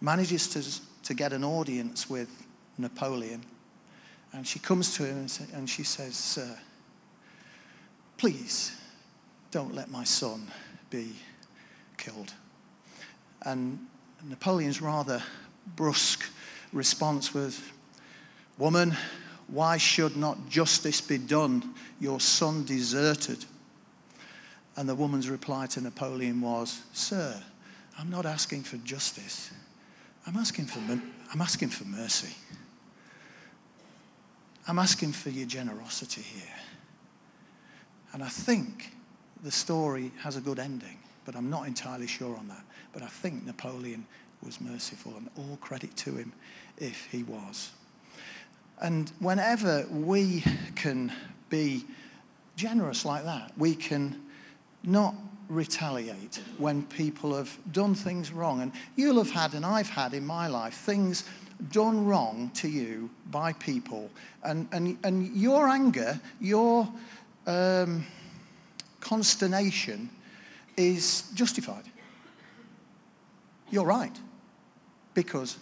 manages 0.00 0.48
to, 0.48 1.06
to 1.06 1.14
get 1.14 1.32
an 1.32 1.44
audience 1.44 2.10
with 2.10 2.28
Napoleon. 2.78 3.44
And 4.32 4.46
she 4.46 4.58
comes 4.58 4.96
to 4.96 5.04
him 5.04 5.18
and, 5.18 5.30
say, 5.30 5.44
and 5.54 5.68
she 5.68 5.84
says, 5.84 6.16
Sir, 6.16 6.58
please 8.16 8.76
don't 9.50 9.74
let 9.74 9.90
my 9.90 10.04
son 10.04 10.48
be 10.90 11.12
killed. 11.98 12.32
And 13.42 13.86
Napoleon's 14.24 14.80
rather 14.80 15.22
brusque 15.76 16.24
response 16.72 17.34
was, 17.34 17.60
Woman, 18.58 18.96
why 19.52 19.76
should 19.76 20.16
not 20.16 20.48
justice 20.48 21.02
be 21.02 21.18
done? 21.18 21.74
Your 22.00 22.20
son 22.20 22.64
deserted. 22.64 23.44
And 24.76 24.88
the 24.88 24.94
woman's 24.94 25.28
reply 25.28 25.66
to 25.66 25.82
Napoleon 25.82 26.40
was, 26.40 26.80
Sir, 26.94 27.38
I'm 27.98 28.08
not 28.08 28.24
asking 28.24 28.62
for 28.62 28.78
justice. 28.78 29.50
I'm 30.26 30.38
asking 30.38 30.66
for, 30.66 30.80
I'm 30.80 31.40
asking 31.40 31.68
for 31.68 31.84
mercy. 31.84 32.34
I'm 34.66 34.78
asking 34.78 35.12
for 35.12 35.28
your 35.28 35.46
generosity 35.46 36.22
here. 36.22 36.42
And 38.14 38.22
I 38.22 38.28
think 38.28 38.94
the 39.42 39.50
story 39.50 40.12
has 40.20 40.36
a 40.36 40.40
good 40.40 40.58
ending, 40.58 40.98
but 41.26 41.36
I'm 41.36 41.50
not 41.50 41.66
entirely 41.66 42.06
sure 42.06 42.36
on 42.38 42.48
that. 42.48 42.64
But 42.94 43.02
I 43.02 43.08
think 43.08 43.44
Napoleon 43.44 44.06
was 44.42 44.62
merciful, 44.62 45.14
and 45.16 45.28
all 45.36 45.58
credit 45.60 45.94
to 45.98 46.12
him 46.16 46.32
if 46.78 47.06
he 47.12 47.22
was. 47.22 47.72
And 48.82 49.10
whenever 49.20 49.86
we 49.90 50.44
can 50.74 51.12
be 51.48 51.84
generous 52.56 53.04
like 53.04 53.24
that, 53.24 53.52
we 53.56 53.76
can 53.76 54.20
not 54.82 55.14
retaliate 55.48 56.40
when 56.58 56.82
people 56.86 57.34
have 57.36 57.56
done 57.70 57.94
things 57.94 58.32
wrong. 58.32 58.60
And 58.60 58.72
you'll 58.96 59.18
have 59.18 59.30
had, 59.30 59.54
and 59.54 59.64
I've 59.64 59.88
had 59.88 60.14
in 60.14 60.26
my 60.26 60.48
life, 60.48 60.74
things 60.74 61.24
done 61.70 62.04
wrong 62.04 62.50
to 62.54 62.68
you 62.68 63.08
by 63.30 63.52
people. 63.52 64.10
And, 64.42 64.66
and, 64.72 64.98
and 65.04 65.28
your 65.36 65.68
anger, 65.68 66.20
your 66.40 66.92
um, 67.46 68.04
consternation 69.00 70.10
is 70.76 71.30
justified. 71.34 71.84
You're 73.70 73.86
right. 73.86 74.18
Because 75.14 75.56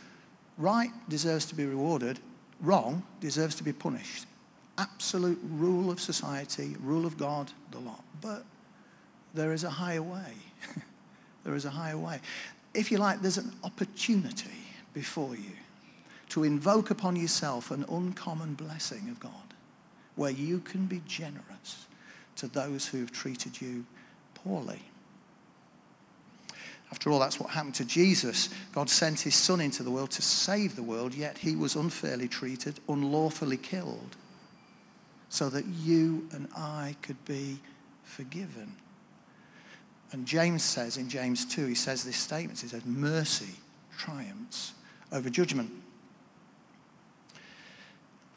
right 0.57 0.91
deserves 1.11 1.45
to 1.47 1.55
be 1.55 1.67
rewarded, 1.67 2.19
wrong 2.61 3.03
deserves 3.21 3.55
to 3.57 3.65
be 3.65 3.73
punished. 3.73 4.27
Absolute 4.79 5.39
rule 5.43 5.91
of 5.91 6.01
society, 6.01 6.77
rule 6.81 7.07
of 7.07 7.17
God, 7.17 7.53
the 7.71 7.79
lot. 7.79 8.05
But 8.21 8.45
there 9.35 9.53
is 9.53 9.65
a 9.65 9.71
higher 9.71 10.03
way. 10.03 10.35
there 11.45 11.55
is 11.55 11.65
a 11.65 11.71
higher 11.71 11.99
way. 11.99 12.21
If 12.75 12.91
you 12.91 12.99
like, 12.99 13.21
there's 13.21 13.39
an 13.39 13.53
opportunity 13.65 14.51
before 14.95 15.35
you 15.35 15.53
to 16.31 16.45
invoke 16.45 16.91
upon 16.91 17.17
yourself 17.17 17.71
an 17.71 17.85
uncommon 17.89 18.55
blessing 18.55 19.09
of 19.11 19.19
God 19.21 19.33
where 20.17 20.31
you 20.31 20.61
can 20.61 20.87
be 20.87 21.03
generous 21.07 21.87
to 22.37 22.47
those 22.47 22.87
who've 22.87 23.11
treated 23.13 23.61
you 23.61 23.85
poorly. 24.35 24.81
After 26.91 27.11
all, 27.11 27.21
that's 27.21 27.39
what 27.39 27.51
happened 27.51 27.77
to 27.77 27.85
Jesus. 27.85 28.49
God 28.73 28.91
sent 28.91 29.21
his 29.21 29.35
son 29.35 29.61
into 29.61 29.83
the 29.83 29.91
world 29.91 30.11
to 30.13 30.23
save 30.23 30.75
the 30.75 30.83
world, 30.83 31.15
yet 31.15 31.39
he 31.39 31.55
was 31.55 31.77
unfairly 31.77 32.27
treated, 32.27 32.81
unlawfully 32.89 33.57
killed, 33.57 34.17
so 35.29 35.49
that 35.51 35.67
you 35.67 36.29
and 36.33 36.49
I 36.57 36.97
could 37.03 37.25
be 37.25 37.61
forgiven. 38.03 38.75
And 40.13 40.27
James 40.27 40.65
says 40.65 40.97
in 40.97 41.09
James 41.09 41.45
2, 41.47 41.67
he 41.67 41.75
says 41.77 42.03
this 42.03 42.17
statement, 42.17 42.59
he 42.59 42.67
says, 42.67 42.85
mercy 42.85 43.55
triumphs 43.97 44.73
over 45.13 45.31
judgment. 45.31 45.71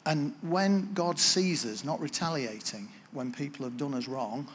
And 0.06 0.34
when 0.42 0.92
God 0.92 1.18
sees 1.18 1.64
us 1.64 1.82
not 1.82 2.00
retaliating 2.00 2.88
when 3.12 3.32
people 3.32 3.64
have 3.64 3.76
done 3.76 3.94
us 3.94 4.06
wrong, 4.06 4.46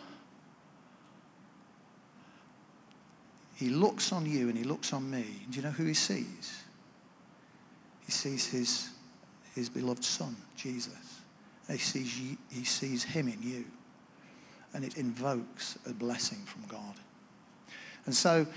he 3.60 3.68
looks 3.68 4.14
on 4.14 4.26
you 4.26 4.48
and 4.48 4.58
he 4.58 4.64
looks 4.64 4.94
on 4.94 5.12
me. 5.12 5.26
Do 5.50 5.58
you 5.58 5.64
know 5.64 5.72
who 5.72 5.84
he 5.84 5.94
sees? 5.94 6.64
He 8.06 8.12
sees 8.12 8.48
his, 8.48 8.90
his 9.54 9.68
beloved 9.68 10.06
son, 10.06 10.34
Jesus. 10.56 11.20
He 11.70 11.78
sees, 11.78 12.38
he 12.50 12.64
sees 12.64 13.04
him 13.04 13.28
in 13.28 13.38
you. 13.42 13.66
And 14.74 14.86
it 14.86 14.98
invokes 14.98 15.78
a 15.86 15.90
blessing 15.92 16.40
from 16.46 16.64
God. 16.70 16.96
And 18.06 18.16
so 18.16 18.48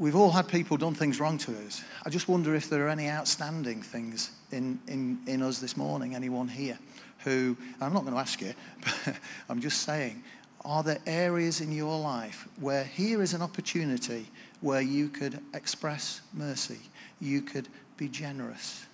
we've 0.00 0.16
all 0.16 0.32
had 0.32 0.48
people 0.48 0.76
done 0.76 0.94
things 0.94 1.20
wrong 1.20 1.38
to 1.38 1.52
us. 1.64 1.84
I 2.04 2.10
just 2.10 2.26
wonder 2.26 2.56
if 2.56 2.68
there 2.68 2.86
are 2.86 2.90
any 2.90 3.08
outstanding 3.08 3.82
things 3.82 4.32
in, 4.50 4.80
in, 4.88 5.20
in 5.28 5.42
us 5.42 5.60
this 5.60 5.76
morning, 5.76 6.16
anyone 6.16 6.48
here 6.48 6.78
who, 7.24 7.56
I'm 7.80 7.92
not 7.92 8.02
going 8.02 8.14
to 8.14 8.20
ask 8.20 8.40
you, 8.40 8.54
but 9.06 9.14
I'm 9.48 9.60
just 9.60 9.82
saying, 9.82 10.24
are 10.64 10.82
there 10.82 11.00
areas 11.06 11.60
in 11.60 11.72
your 11.72 11.98
life 11.98 12.48
where 12.60 12.84
here 12.84 13.22
is 13.22 13.34
an 13.34 13.42
opportunity 13.42 14.26
where 14.60 14.80
you 14.80 15.08
could 15.08 15.40
express 15.54 16.20
mercy, 16.32 16.80
you 17.20 17.42
could 17.42 17.68
be 17.96 18.08
generous 18.08 18.86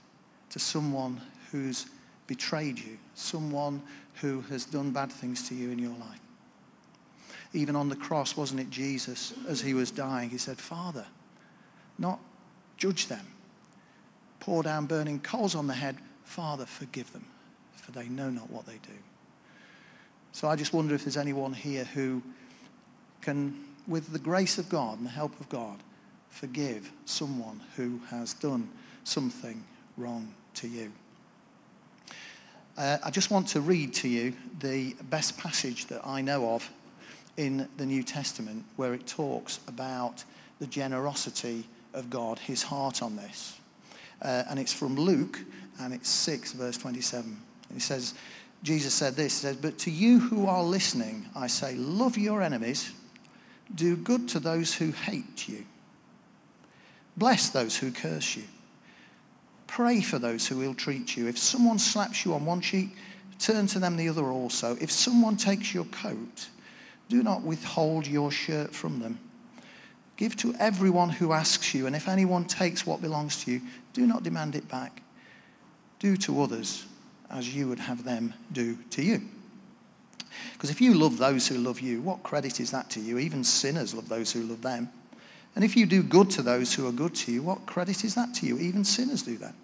to 0.50 0.58
someone 0.58 1.20
who's 1.50 1.86
betrayed 2.26 2.78
you, 2.78 2.98
someone 3.14 3.82
who 4.20 4.42
has 4.42 4.64
done 4.64 4.90
bad 4.90 5.10
things 5.10 5.48
to 5.48 5.54
you 5.54 5.70
in 5.70 5.78
your 5.78 5.96
life? 5.98 6.20
even 7.54 7.76
on 7.76 7.88
the 7.88 7.96
cross, 7.96 8.36
wasn't 8.36 8.60
it 8.60 8.68
Jesus, 8.68 9.32
as 9.48 9.60
he 9.60 9.74
was 9.74 9.90
dying, 9.90 10.28
he 10.28 10.38
said, 10.38 10.58
Father, 10.58 11.06
not 11.98 12.18
judge 12.76 13.06
them. 13.06 13.26
Pour 14.40 14.62
down 14.62 14.86
burning 14.86 15.20
coals 15.20 15.54
on 15.54 15.68
the 15.68 15.74
head. 15.74 15.96
Father, 16.24 16.66
forgive 16.66 17.12
them, 17.12 17.24
for 17.76 17.92
they 17.92 18.08
know 18.08 18.28
not 18.28 18.50
what 18.50 18.66
they 18.66 18.78
do. 18.82 18.98
So 20.34 20.48
I 20.48 20.56
just 20.56 20.72
wonder 20.72 20.96
if 20.96 21.04
there's 21.04 21.16
anyone 21.16 21.52
here 21.52 21.84
who 21.84 22.20
can, 23.20 23.54
with 23.86 24.12
the 24.12 24.18
grace 24.18 24.58
of 24.58 24.68
God 24.68 24.98
and 24.98 25.06
the 25.06 25.12
help 25.12 25.38
of 25.38 25.48
God, 25.48 25.78
forgive 26.28 26.90
someone 27.04 27.60
who 27.76 28.00
has 28.10 28.34
done 28.34 28.68
something 29.04 29.62
wrong 29.96 30.34
to 30.54 30.66
you. 30.66 30.90
Uh, 32.76 32.98
I 33.04 33.12
just 33.12 33.30
want 33.30 33.46
to 33.50 33.60
read 33.60 33.94
to 33.94 34.08
you 34.08 34.34
the 34.58 34.96
best 35.04 35.38
passage 35.38 35.86
that 35.86 36.04
I 36.04 36.20
know 36.20 36.52
of 36.54 36.68
in 37.36 37.68
the 37.76 37.86
New 37.86 38.02
Testament 38.02 38.64
where 38.74 38.92
it 38.92 39.06
talks 39.06 39.60
about 39.68 40.24
the 40.58 40.66
generosity 40.66 41.64
of 41.92 42.10
God, 42.10 42.40
his 42.40 42.64
heart 42.64 43.02
on 43.02 43.14
this. 43.14 43.56
Uh, 44.20 44.42
and 44.50 44.58
it's 44.58 44.72
from 44.72 44.96
Luke, 44.96 45.38
and 45.80 45.94
it's 45.94 46.08
6, 46.08 46.54
verse 46.54 46.76
27. 46.76 47.40
He 47.72 47.78
says, 47.78 48.14
Jesus 48.64 48.94
said 48.94 49.14
this, 49.14 49.40
he 49.40 49.46
says, 49.46 49.56
But 49.56 49.78
to 49.80 49.90
you 49.90 50.18
who 50.18 50.46
are 50.48 50.64
listening, 50.64 51.26
I 51.36 51.46
say, 51.46 51.76
love 51.76 52.18
your 52.18 52.42
enemies, 52.42 52.92
do 53.74 53.94
good 53.94 54.28
to 54.30 54.40
those 54.40 54.74
who 54.74 54.90
hate 54.90 55.46
you, 55.46 55.64
bless 57.16 57.50
those 57.50 57.76
who 57.76 57.92
curse 57.92 58.34
you, 58.36 58.44
Pray 59.74 60.00
for 60.00 60.20
those 60.20 60.46
who 60.46 60.62
ill 60.62 60.72
treat 60.72 61.16
you. 61.16 61.26
If 61.26 61.36
someone 61.36 61.80
slaps 61.80 62.24
you 62.24 62.32
on 62.34 62.44
one 62.44 62.60
cheek, 62.60 62.90
turn 63.40 63.66
to 63.66 63.80
them 63.80 63.96
the 63.96 64.08
other 64.08 64.26
also. 64.26 64.76
If 64.80 64.92
someone 64.92 65.36
takes 65.36 65.74
your 65.74 65.86
coat, 65.86 66.48
do 67.08 67.24
not 67.24 67.42
withhold 67.42 68.06
your 68.06 68.30
shirt 68.30 68.72
from 68.72 69.00
them. 69.00 69.18
Give 70.16 70.36
to 70.36 70.54
everyone 70.60 71.08
who 71.08 71.32
asks 71.32 71.74
you, 71.74 71.88
and 71.88 71.96
if 71.96 72.06
anyone 72.06 72.44
takes 72.44 72.86
what 72.86 73.02
belongs 73.02 73.42
to 73.44 73.50
you, 73.50 73.62
do 73.92 74.06
not 74.06 74.22
demand 74.22 74.54
it 74.54 74.68
back. 74.68 75.02
Do 75.98 76.16
to 76.18 76.42
others 76.42 76.86
as 77.34 77.54
you 77.54 77.68
would 77.68 77.80
have 77.80 78.04
them 78.04 78.32
do 78.52 78.78
to 78.90 79.02
you. 79.02 79.20
Because 80.54 80.70
if 80.70 80.80
you 80.80 80.94
love 80.94 81.18
those 81.18 81.46
who 81.46 81.58
love 81.58 81.80
you, 81.80 82.00
what 82.00 82.22
credit 82.22 82.60
is 82.60 82.70
that 82.70 82.88
to 82.90 83.00
you? 83.00 83.18
Even 83.18 83.44
sinners 83.44 83.92
love 83.92 84.08
those 84.08 84.32
who 84.32 84.42
love 84.42 84.62
them. 84.62 84.88
And 85.54 85.64
if 85.64 85.76
you 85.76 85.86
do 85.86 86.02
good 86.02 86.30
to 86.30 86.42
those 86.42 86.74
who 86.74 86.86
are 86.86 86.92
good 86.92 87.14
to 87.16 87.32
you, 87.32 87.42
what 87.42 87.66
credit 87.66 88.04
is 88.04 88.14
that 88.14 88.34
to 88.34 88.46
you? 88.46 88.58
Even 88.58 88.84
sinners 88.84 89.22
do 89.22 89.36
that. 89.38 89.54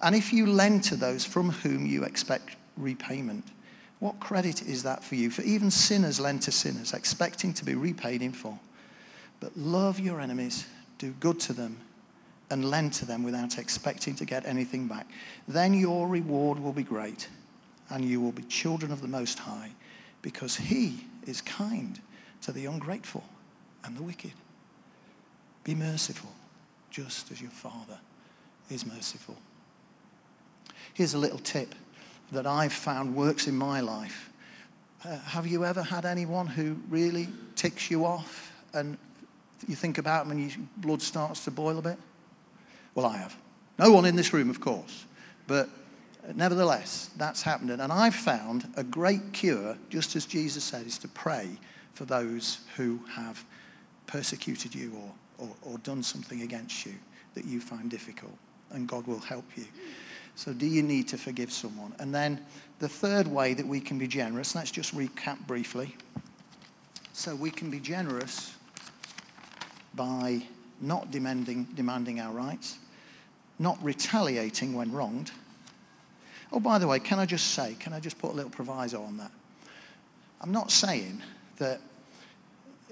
And 0.00 0.14
if 0.14 0.32
you 0.32 0.46
lend 0.46 0.84
to 0.84 0.96
those 0.96 1.24
from 1.24 1.50
whom 1.50 1.86
you 1.86 2.04
expect 2.04 2.56
repayment, 2.76 3.44
what 3.98 4.20
credit 4.20 4.62
is 4.62 4.82
that 4.82 5.02
for 5.02 5.14
you? 5.14 5.30
For 5.30 5.42
even 5.42 5.70
sinners 5.70 6.20
lend 6.20 6.42
to 6.42 6.52
sinners, 6.52 6.92
expecting 6.92 7.52
to 7.54 7.64
be 7.64 7.74
repaid 7.74 8.22
in 8.22 8.32
full. 8.32 8.58
But 9.40 9.56
love 9.56 9.98
your 10.00 10.20
enemies, 10.20 10.66
do 10.98 11.12
good 11.20 11.40
to 11.40 11.52
them, 11.52 11.78
and 12.50 12.64
lend 12.64 12.92
to 12.94 13.04
them 13.04 13.22
without 13.22 13.58
expecting 13.58 14.14
to 14.14 14.24
get 14.24 14.46
anything 14.46 14.86
back. 14.86 15.06
Then 15.48 15.74
your 15.74 16.06
reward 16.06 16.58
will 16.58 16.72
be 16.72 16.82
great, 16.82 17.28
and 17.90 18.04
you 18.04 18.20
will 18.20 18.32
be 18.32 18.42
children 18.44 18.92
of 18.92 19.02
the 19.02 19.08
Most 19.08 19.38
High, 19.38 19.72
because 20.22 20.56
He 20.56 21.04
is 21.26 21.40
kind 21.40 22.00
to 22.42 22.52
the 22.52 22.66
ungrateful 22.66 23.24
and 23.84 23.96
the 23.96 24.02
wicked. 24.02 24.32
Be 25.64 25.74
merciful, 25.74 26.30
just 26.90 27.30
as 27.32 27.40
your 27.40 27.50
Father 27.50 27.98
is 28.70 28.86
merciful. 28.86 29.36
Here's 30.94 31.14
a 31.14 31.18
little 31.18 31.38
tip 31.38 31.74
that 32.32 32.46
I've 32.46 32.72
found 32.72 33.14
works 33.14 33.46
in 33.46 33.56
my 33.56 33.80
life. 33.80 34.30
Uh, 35.04 35.18
have 35.18 35.46
you 35.46 35.64
ever 35.64 35.82
had 35.82 36.04
anyone 36.04 36.46
who 36.46 36.76
really 36.88 37.28
ticks 37.54 37.90
you 37.90 38.04
off 38.04 38.52
and 38.72 38.96
you 39.68 39.76
think 39.76 39.98
about 39.98 40.26
them 40.26 40.36
and 40.36 40.50
your 40.50 40.58
blood 40.78 41.02
starts 41.02 41.44
to 41.44 41.50
boil 41.50 41.78
a 41.78 41.82
bit? 41.82 41.98
Well, 42.96 43.06
I 43.06 43.18
have. 43.18 43.36
No 43.78 43.92
one 43.92 44.06
in 44.06 44.16
this 44.16 44.32
room, 44.32 44.50
of 44.50 44.60
course. 44.60 45.04
But 45.46 45.68
nevertheless, 46.34 47.10
that's 47.18 47.42
happened. 47.42 47.70
And 47.70 47.92
I've 47.92 48.14
found 48.14 48.66
a 48.74 48.82
great 48.82 49.32
cure, 49.32 49.76
just 49.90 50.16
as 50.16 50.24
Jesus 50.24 50.64
said, 50.64 50.86
is 50.86 50.98
to 50.98 51.08
pray 51.08 51.46
for 51.92 52.06
those 52.06 52.60
who 52.74 52.98
have 53.10 53.44
persecuted 54.06 54.74
you 54.74 54.92
or, 55.38 55.46
or, 55.46 55.72
or 55.72 55.78
done 55.78 56.02
something 56.02 56.40
against 56.40 56.86
you 56.86 56.94
that 57.34 57.44
you 57.44 57.60
find 57.60 57.90
difficult. 57.90 58.36
And 58.70 58.88
God 58.88 59.06
will 59.06 59.20
help 59.20 59.44
you. 59.56 59.66
So, 60.34 60.52
do 60.52 60.66
you 60.66 60.82
need 60.82 61.06
to 61.08 61.18
forgive 61.18 61.52
someone? 61.52 61.94
And 61.98 62.14
then 62.14 62.44
the 62.78 62.88
third 62.88 63.26
way 63.26 63.54
that 63.54 63.66
we 63.66 63.80
can 63.80 63.98
be 63.98 64.06
generous, 64.06 64.54
let's 64.54 64.70
just 64.70 64.94
recap 64.94 65.38
briefly. 65.46 65.94
So, 67.12 67.34
we 67.34 67.50
can 67.50 67.70
be 67.70 67.80
generous 67.80 68.54
by 69.94 70.42
not 70.80 71.10
demanding, 71.10 71.64
demanding 71.74 72.20
our 72.20 72.32
rights, 72.32 72.78
not 73.58 73.82
retaliating 73.82 74.74
when 74.74 74.92
wronged. 74.92 75.30
Oh, 76.52 76.60
by 76.60 76.78
the 76.78 76.86
way, 76.86 76.98
can 76.98 77.18
I 77.18 77.26
just 77.26 77.48
say, 77.54 77.76
can 77.78 77.92
I 77.92 78.00
just 78.00 78.18
put 78.18 78.32
a 78.32 78.34
little 78.34 78.50
proviso 78.50 79.02
on 79.02 79.16
that? 79.16 79.30
I'm 80.40 80.52
not 80.52 80.70
saying 80.70 81.22
that 81.56 81.80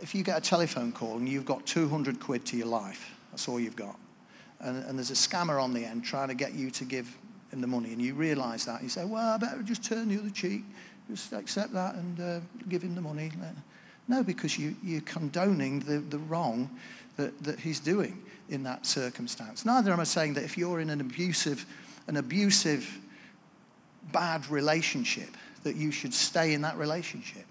if 0.02 0.14
you 0.14 0.25
get 0.25 0.38
a 0.38 0.40
telephone 0.40 0.92
call 0.92 1.16
and 1.18 1.28
you've 1.28 1.44
got 1.44 1.64
200 1.66 2.18
quid 2.18 2.44
to 2.47 2.56
your 2.56 2.66
life, 2.66 3.14
that's 3.30 3.49
all 3.49 3.61
you've 3.61 3.76
got, 3.76 3.97
and, 4.61 4.83
and 4.85 4.99
there's 4.99 5.11
a 5.11 5.14
scammer 5.14 5.62
on 5.62 5.73
the 5.73 5.84
end 5.84 6.04
trying 6.04 6.28
to 6.28 6.34
get 6.34 6.54
you 6.54 6.71
to 6.73 6.84
give 6.84 7.17
him 7.52 7.60
the 7.60 7.67
money, 7.67 7.93
and 7.93 8.02
you 8.02 8.15
realize 8.15 8.65
that, 8.65 8.82
you 8.82 8.89
say, 8.89 9.04
well, 9.04 9.34
I 9.34 9.36
better 9.36 9.62
just 9.62 9.84
turn 9.84 10.08
the 10.08 10.19
other 10.19 10.30
cheek, 10.30 10.62
just 11.10 11.32
accept 11.32 11.73
that 11.75 11.95
and 11.95 12.21
uh, 12.21 12.41
give 12.69 12.82
him 12.82 12.95
the 12.95 13.00
money. 13.00 13.30
No, 14.08 14.23
because 14.23 14.58
you, 14.58 14.75
you're 14.82 15.02
condoning 15.02 15.80
the, 15.80 15.99
the 15.99 16.19
wrong 16.19 16.71
that, 17.17 17.43
that 17.45 17.60
he's 17.60 17.80
doing 17.80 18.21
in 18.49 18.63
that 18.65 18.87
circumstance. 18.87 19.65
Neither 19.65 19.93
am 19.93 20.00
I 20.00 20.04
saying 20.04 20.35
that 20.35 20.45
if 20.45 20.59
you're 20.59 20.80
in 20.80 20.91
an 20.91 21.00
abusive, 21.00 21.65
an 22.07 22.17
abusive, 22.17 22.99
bad 24.13 24.49
relationship, 24.50 25.30
that 25.63 25.76
you 25.76 25.91
should 25.91 26.13
stay 26.13 26.52
in 26.54 26.63
that 26.63 26.76
relationship. 26.76 27.45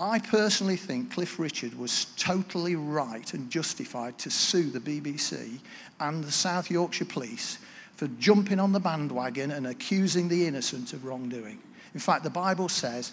I 0.00 0.20
personally 0.20 0.76
think 0.76 1.12
Cliff 1.12 1.38
Richard 1.38 1.76
was 1.76 2.06
totally 2.16 2.76
right 2.76 3.32
and 3.34 3.50
justified 3.50 4.16
to 4.18 4.30
sue 4.30 4.70
the 4.70 4.80
BBC 4.80 5.58
and 5.98 6.22
the 6.22 6.30
South 6.32 6.70
Yorkshire 6.70 7.04
Police 7.04 7.58
for 7.96 8.06
jumping 8.18 8.60
on 8.60 8.70
the 8.70 8.78
bandwagon 8.78 9.50
and 9.50 9.66
accusing 9.66 10.28
the 10.28 10.46
innocent 10.46 10.92
of 10.92 11.04
wrongdoing. 11.04 11.58
In 11.94 12.00
fact, 12.00 12.22
the 12.22 12.30
Bible 12.30 12.68
says, 12.68 13.12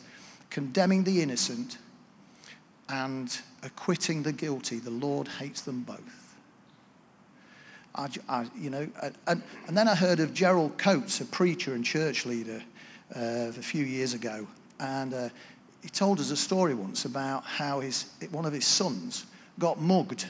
condemning 0.51 1.03
the 1.03 1.23
innocent 1.23 1.79
and 2.87 3.35
acquitting 3.63 4.21
the 4.21 4.31
guilty, 4.31 4.77
the 4.77 4.91
Lord 4.91 5.27
hates 5.27 5.61
them 5.61 5.81
both. 5.81 6.24
I, 7.95 8.09
I, 8.27 8.45
you 8.57 8.69
know, 8.69 8.87
and, 9.27 9.41
and 9.67 9.77
then 9.77 9.87
I 9.87 9.95
heard 9.95 10.19
of 10.19 10.33
Gerald 10.33 10.77
Coates, 10.77 11.21
a 11.21 11.25
preacher 11.25 11.73
and 11.73 11.83
church 11.83 12.25
leader, 12.25 12.61
uh, 13.15 13.49
a 13.49 13.51
few 13.53 13.85
years 13.85 14.13
ago, 14.13 14.47
and 14.79 15.13
uh, 15.13 15.29
he 15.81 15.89
told 15.89 16.19
us 16.19 16.31
a 16.31 16.35
story 16.35 16.73
once 16.73 17.05
about 17.05 17.45
how 17.45 17.79
his, 17.79 18.09
one 18.31 18.45
of 18.45 18.53
his 18.53 18.65
sons 18.65 19.25
got 19.59 19.79
mugged 19.79 20.25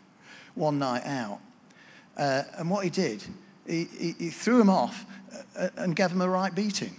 one 0.54 0.78
night 0.78 1.06
out. 1.06 1.40
Uh, 2.16 2.42
and 2.58 2.68
what 2.68 2.84
he 2.84 2.90
did, 2.90 3.24
he, 3.66 3.84
he, 3.84 4.14
he 4.18 4.30
threw 4.30 4.60
him 4.60 4.70
off 4.70 5.06
uh, 5.56 5.68
and 5.76 5.94
gave 5.94 6.10
him 6.10 6.20
a 6.20 6.28
right 6.28 6.54
beating. 6.54 6.94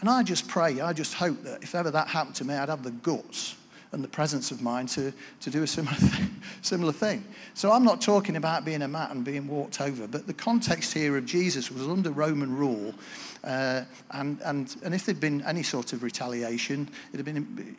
And 0.00 0.10
I 0.10 0.22
just 0.22 0.48
pray, 0.48 0.80
I 0.80 0.92
just 0.92 1.14
hope 1.14 1.42
that 1.44 1.62
if 1.62 1.74
ever 1.74 1.90
that 1.90 2.08
happened 2.08 2.34
to 2.36 2.44
me, 2.44 2.54
I'd 2.54 2.68
have 2.68 2.82
the 2.82 2.90
guts 2.90 3.56
and 3.96 4.04
the 4.04 4.08
presence 4.08 4.50
of 4.50 4.60
mind 4.60 4.90
to, 4.90 5.10
to 5.40 5.48
do 5.48 5.62
a 5.62 5.66
similar 5.66 5.96
thing, 5.96 6.42
similar 6.60 6.92
thing. 6.92 7.24
So 7.54 7.72
I'm 7.72 7.82
not 7.82 8.02
talking 8.02 8.36
about 8.36 8.64
being 8.64 8.82
a 8.82 8.88
mat 8.88 9.10
and 9.10 9.24
being 9.24 9.48
walked 9.48 9.80
over, 9.80 10.06
but 10.06 10.26
the 10.26 10.34
context 10.34 10.92
here 10.92 11.16
of 11.16 11.24
Jesus 11.24 11.70
was 11.70 11.88
under 11.88 12.10
Roman 12.10 12.54
rule. 12.54 12.94
Uh, 13.42 13.84
and, 14.10 14.38
and, 14.44 14.76
and 14.84 14.94
if 14.94 15.06
there'd 15.06 15.18
been 15.18 15.40
any 15.42 15.62
sort 15.62 15.94
of 15.94 16.02
retaliation, 16.02 16.90
it'd 17.12 17.26
have 17.26 17.34
been 17.34 17.76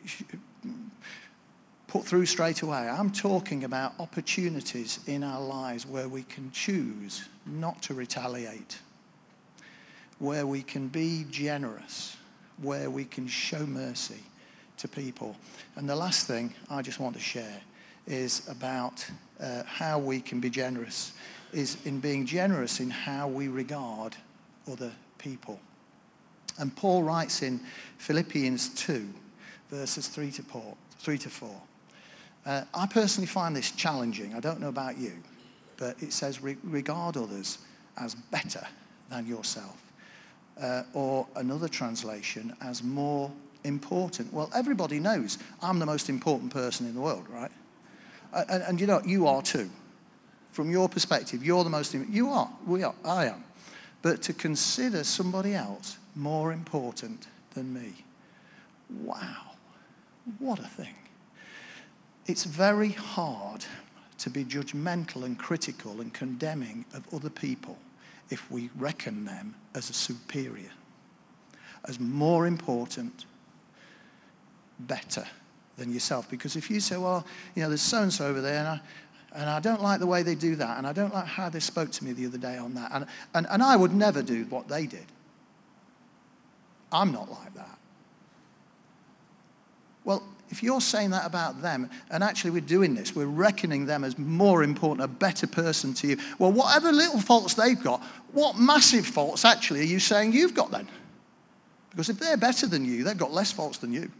put 1.86 2.04
through 2.04 2.26
straight 2.26 2.62
away. 2.62 2.88
I'm 2.88 3.12
talking 3.12 3.62
about 3.62 3.94
opportunities 4.00 4.98
in 5.06 5.22
our 5.22 5.40
lives 5.40 5.86
where 5.86 6.08
we 6.08 6.24
can 6.24 6.50
choose 6.50 7.28
not 7.46 7.80
to 7.82 7.94
retaliate, 7.94 8.76
where 10.18 10.48
we 10.48 10.62
can 10.62 10.88
be 10.88 11.26
generous, 11.30 12.16
where 12.60 12.90
we 12.90 13.04
can 13.04 13.28
show 13.28 13.64
mercy 13.64 14.24
to 14.78 14.88
people. 14.88 15.36
And 15.76 15.88
the 15.88 15.96
last 15.96 16.26
thing 16.26 16.54
I 16.70 16.82
just 16.82 17.00
want 17.00 17.14
to 17.14 17.20
share 17.20 17.60
is 18.06 18.48
about 18.48 19.04
uh, 19.40 19.62
how 19.64 19.98
we 19.98 20.20
can 20.20 20.40
be 20.40 20.50
generous, 20.50 21.12
is 21.52 21.76
in 21.84 22.00
being 22.00 22.26
generous 22.26 22.80
in 22.80 22.90
how 22.90 23.28
we 23.28 23.48
regard 23.48 24.16
other 24.70 24.92
people. 25.18 25.60
And 26.58 26.74
Paul 26.74 27.02
writes 27.02 27.42
in 27.42 27.60
Philippians 27.98 28.70
2, 28.70 29.08
verses 29.70 30.08
3 30.08 30.30
to 30.32 30.42
4. 30.42 30.76
Three 30.98 31.18
to 31.18 31.30
four. 31.30 31.54
Uh, 32.44 32.64
I 32.74 32.86
personally 32.86 33.26
find 33.26 33.54
this 33.54 33.70
challenging. 33.70 34.34
I 34.34 34.40
don't 34.40 34.60
know 34.60 34.68
about 34.68 34.98
you, 34.98 35.12
but 35.76 36.02
it 36.02 36.12
says, 36.12 36.42
regard 36.42 37.16
others 37.16 37.58
as 37.96 38.14
better 38.14 38.66
than 39.10 39.26
yourself. 39.26 39.80
Uh, 40.60 40.82
or 40.92 41.26
another 41.36 41.68
translation, 41.68 42.54
as 42.60 42.82
more 42.82 43.30
important? 43.68 44.32
Well, 44.32 44.50
everybody 44.54 44.98
knows 44.98 45.38
I'm 45.62 45.78
the 45.78 45.86
most 45.86 46.08
important 46.08 46.52
person 46.52 46.86
in 46.86 46.94
the 46.94 47.00
world, 47.00 47.26
right? 47.28 47.52
And, 48.32 48.62
and 48.62 48.80
you 48.80 48.86
know, 48.86 49.00
you 49.04 49.28
are 49.28 49.42
too. 49.42 49.70
From 50.50 50.70
your 50.70 50.88
perspective, 50.88 51.44
you're 51.44 51.62
the 51.62 51.70
most, 51.70 51.94
important. 51.94 52.16
you 52.16 52.30
are, 52.30 52.50
we 52.66 52.82
are, 52.82 52.94
I 53.04 53.26
am. 53.26 53.44
But 54.02 54.22
to 54.22 54.32
consider 54.32 55.04
somebody 55.04 55.54
else 55.54 55.98
more 56.16 56.52
important 56.52 57.28
than 57.54 57.72
me, 57.72 58.04
wow, 58.90 59.52
what 60.38 60.58
a 60.58 60.66
thing. 60.66 60.94
It's 62.26 62.44
very 62.44 62.90
hard 62.90 63.64
to 64.18 64.30
be 64.30 64.44
judgmental 64.44 65.24
and 65.24 65.38
critical 65.38 66.00
and 66.00 66.12
condemning 66.12 66.84
of 66.92 67.02
other 67.14 67.30
people 67.30 67.78
if 68.30 68.50
we 68.50 68.70
reckon 68.76 69.24
them 69.24 69.54
as 69.74 69.90
a 69.90 69.94
superior, 69.94 70.70
as 71.86 71.98
more 71.98 72.46
important, 72.46 73.24
better 74.80 75.24
than 75.76 75.92
yourself. 75.92 76.28
Because 76.30 76.56
if 76.56 76.70
you 76.70 76.80
say, 76.80 76.96
well, 76.96 77.26
you 77.54 77.62
know, 77.62 77.68
there's 77.68 77.82
so 77.82 78.02
and 78.02 78.12
so 78.12 78.26
over 78.26 78.40
there, 78.40 78.58
and 78.58 78.68
I, 78.68 78.80
and 79.34 79.50
I 79.50 79.60
don't 79.60 79.82
like 79.82 80.00
the 80.00 80.06
way 80.06 80.22
they 80.22 80.34
do 80.34 80.56
that, 80.56 80.78
and 80.78 80.86
I 80.86 80.92
don't 80.92 81.12
like 81.12 81.26
how 81.26 81.48
they 81.48 81.60
spoke 81.60 81.90
to 81.92 82.04
me 82.04 82.12
the 82.12 82.26
other 82.26 82.38
day 82.38 82.56
on 82.56 82.74
that, 82.74 82.90
and, 82.92 83.06
and, 83.34 83.46
and 83.50 83.62
I 83.62 83.76
would 83.76 83.94
never 83.94 84.22
do 84.22 84.44
what 84.46 84.68
they 84.68 84.86
did. 84.86 85.06
I'm 86.92 87.12
not 87.12 87.30
like 87.30 87.54
that. 87.54 87.78
Well, 90.04 90.22
if 90.50 90.62
you're 90.62 90.80
saying 90.80 91.10
that 91.10 91.26
about 91.26 91.60
them, 91.60 91.90
and 92.10 92.24
actually 92.24 92.52
we're 92.52 92.60
doing 92.60 92.94
this, 92.94 93.14
we're 93.14 93.26
reckoning 93.26 93.84
them 93.84 94.04
as 94.04 94.18
more 94.18 94.62
important, 94.62 95.04
a 95.04 95.08
better 95.08 95.46
person 95.46 95.92
to 95.94 96.08
you. 96.08 96.16
Well, 96.38 96.50
whatever 96.52 96.90
little 96.90 97.20
faults 97.20 97.52
they've 97.52 97.82
got, 97.82 98.02
what 98.32 98.56
massive 98.56 99.06
faults 99.06 99.44
actually 99.44 99.80
are 99.80 99.84
you 99.84 100.00
saying 100.00 100.32
you've 100.32 100.54
got 100.54 100.70
then? 100.70 100.88
Because 101.90 102.08
if 102.08 102.18
they're 102.18 102.38
better 102.38 102.66
than 102.66 102.86
you, 102.86 103.04
they've 103.04 103.18
got 103.18 103.32
less 103.32 103.52
faults 103.52 103.78
than 103.78 103.92
you. 103.92 104.10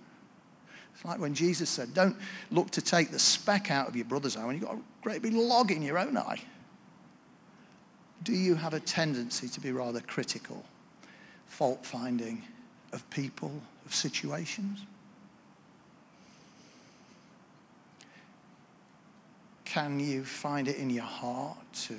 It's 0.98 1.04
like 1.04 1.20
when 1.20 1.32
Jesus 1.32 1.70
said, 1.70 1.94
Don't 1.94 2.16
look 2.50 2.72
to 2.72 2.82
take 2.82 3.12
the 3.12 3.20
speck 3.20 3.70
out 3.70 3.87
of 3.87 3.94
your 3.94 4.04
brother's 4.04 4.37
eye 4.37 4.44
when 4.44 4.56
you've 4.56 4.64
got 4.64 4.74
a 4.74 4.80
great 5.00 5.22
big 5.22 5.32
log 5.32 5.70
in 5.70 5.80
your 5.80 5.96
own 5.96 6.16
eye. 6.16 6.40
Do 8.24 8.32
you 8.32 8.56
have 8.56 8.74
a 8.74 8.80
tendency 8.80 9.48
to 9.48 9.61
be 9.61 9.70
rather 9.70 10.00
critical, 10.00 10.64
fault 11.46 11.87
finding 11.87 12.42
of 12.92 13.08
people, 13.11 13.52
of 13.87 13.94
situations? 13.94 14.80
Can 19.66 20.00
you 20.00 20.24
find 20.24 20.66
it 20.66 20.78
in 20.78 20.90
your 20.90 21.04
heart 21.04 21.58
to 21.82 21.94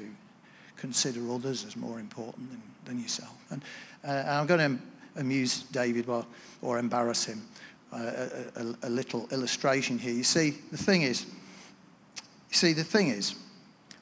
consider 0.75 1.31
others 1.31 1.63
as 1.63 1.77
more 1.77 2.01
important 2.01 2.49
than, 2.49 2.62
than 2.83 3.01
yourself? 3.01 3.38
And, 3.49 3.63
uh, 4.05 4.23
I'm 4.27 4.45
going 4.45 4.77
to 4.77 4.83
amuse 5.15 5.63
David 5.63 6.07
well, 6.07 6.27
or 6.62 6.79
embarrass 6.79 7.23
him. 7.23 7.47
A, 7.91 7.95
a, 8.56 8.75
a 8.84 8.89
little 8.89 9.28
illustration 9.32 9.97
here. 9.97 10.13
You 10.13 10.23
see, 10.23 10.52
the 10.71 10.78
thing 10.78 11.02
is, 11.02 11.25
you 11.25 12.56
see, 12.56 12.73
the 12.73 12.84
thing 12.84 13.08
is, 13.08 13.36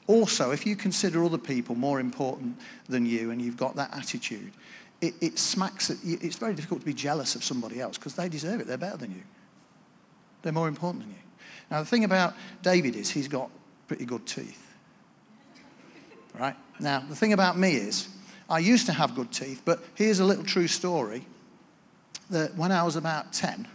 also, 0.06 0.50
if 0.50 0.66
you 0.66 0.74
consider 0.76 1.24
other 1.24 1.38
people 1.38 1.74
more 1.74 2.00
important 2.00 2.58
than 2.88 3.06
you 3.06 3.30
and 3.30 3.40
you've 3.40 3.56
got 3.56 3.76
that 3.76 3.94
attitude, 3.94 4.52
it, 5.00 5.14
it 5.20 5.38
smacks, 5.38 5.90
at, 5.90 5.98
it's 6.02 6.36
very 6.36 6.54
difficult 6.54 6.80
to 6.80 6.86
be 6.86 6.94
jealous 6.94 7.34
of 7.34 7.44
somebody 7.44 7.80
else 7.80 7.98
because 7.98 8.14
they 8.14 8.28
deserve 8.28 8.60
it. 8.60 8.66
They're 8.66 8.78
better 8.78 8.96
than 8.96 9.12
you. 9.12 9.22
They're 10.42 10.52
more 10.52 10.68
important 10.68 11.04
than 11.04 11.12
you. 11.12 11.22
Now, 11.70 11.80
the 11.80 11.86
thing 11.86 12.04
about 12.04 12.34
David 12.62 12.96
is 12.96 13.10
he's 13.10 13.28
got 13.28 13.50
pretty 13.86 14.06
good 14.06 14.26
teeth. 14.26 14.64
Right? 16.38 16.56
Now, 16.80 17.00
the 17.00 17.16
thing 17.16 17.32
about 17.32 17.58
me 17.58 17.74
is 17.74 18.08
I 18.48 18.60
used 18.60 18.86
to 18.86 18.92
have 18.92 19.14
good 19.14 19.30
teeth, 19.30 19.62
but 19.64 19.82
here's 19.94 20.20
a 20.20 20.24
little 20.24 20.44
true 20.44 20.68
story 20.68 21.24
that 22.30 22.54
when 22.56 22.72
I 22.72 22.82
was 22.82 22.96
about 22.96 23.32
10, 23.32 23.66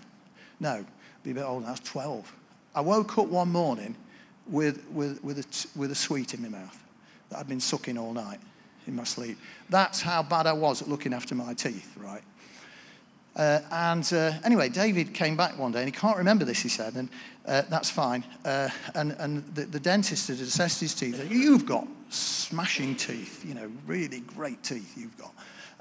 no, 0.60 0.86
be 1.24 1.32
a 1.32 1.34
bit 1.34 1.44
older, 1.44 1.68
I 1.68 1.72
was 1.72 1.80
12, 1.82 2.34
I 2.76 2.82
woke 2.82 3.18
up 3.18 3.28
one 3.28 3.50
morning 3.50 3.96
with, 4.48 4.86
with, 4.90 5.24
with, 5.24 5.40
a, 5.40 5.80
with 5.80 5.92
a 5.92 5.96
sweet 5.96 6.34
in 6.34 6.42
my 6.42 6.50
mouth 6.50 6.84
that 7.30 7.40
I'd 7.40 7.48
been 7.48 7.60
sucking 7.60 7.98
all 7.98 8.14
night 8.14 8.40
in 8.88 8.96
my 8.96 9.04
sleep. 9.04 9.38
That's 9.70 10.02
how 10.02 10.24
bad 10.24 10.48
I 10.48 10.54
was 10.54 10.82
at 10.82 10.90
looking 10.90 11.14
after 11.14 11.36
my 11.36 11.54
teeth, 11.54 11.96
right? 11.98 12.24
Uh, 13.36 13.62
and 13.72 14.14
uh, 14.14 14.34
anyway, 14.44 14.70
David 14.70 15.14
came 15.14 15.36
back 15.36 15.58
one 15.58 15.72
day 15.72 15.80
and 15.80 15.88
he 15.88 15.92
can't 15.92 16.18
remember 16.18 16.46
this, 16.46 16.62
he 16.62 16.70
said, 16.70 16.94
and 16.94 17.10
uh, 17.48 17.64
that's 17.68 17.90
fine. 17.90 18.24
Uh, 18.46 18.70
and 18.94 19.14
and 19.14 19.44
the, 19.56 19.66
the, 19.66 19.80
dentist 19.80 20.28
had 20.28 20.40
assessed 20.40 20.80
his 20.80 20.94
teeth. 20.94 21.26
You've 21.32 21.66
got 21.66 21.88
smashing 22.10 22.96
teeth, 22.96 23.44
you 23.44 23.56
know, 23.56 23.72
really 23.88 24.20
great 24.20 24.62
teeth 24.62 24.94
you've 24.96 25.18
got. 25.18 25.34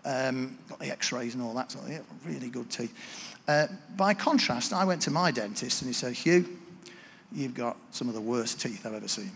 Um, 0.04 0.58
got 0.68 0.80
the 0.80 0.90
x 0.90 1.12
rays 1.12 1.34
and 1.34 1.42
all 1.42 1.54
that 1.54 1.70
sort 1.70 1.84
of 1.84 1.90
thing, 1.90 2.04
really 2.24 2.48
good 2.48 2.68
teeth. 2.70 2.92
Uh, 3.46 3.68
by 3.96 4.14
contrast, 4.14 4.72
I 4.72 4.84
went 4.84 5.02
to 5.02 5.10
my 5.10 5.30
dentist 5.30 5.82
and 5.82 5.88
he 5.88 5.92
said, 5.92 6.14
Hugh, 6.14 6.58
you've 7.32 7.54
got 7.54 7.76
some 7.92 8.08
of 8.08 8.14
the 8.14 8.20
worst 8.20 8.60
teeth 8.60 8.84
I've 8.84 8.94
ever 8.94 9.08
seen. 9.08 9.30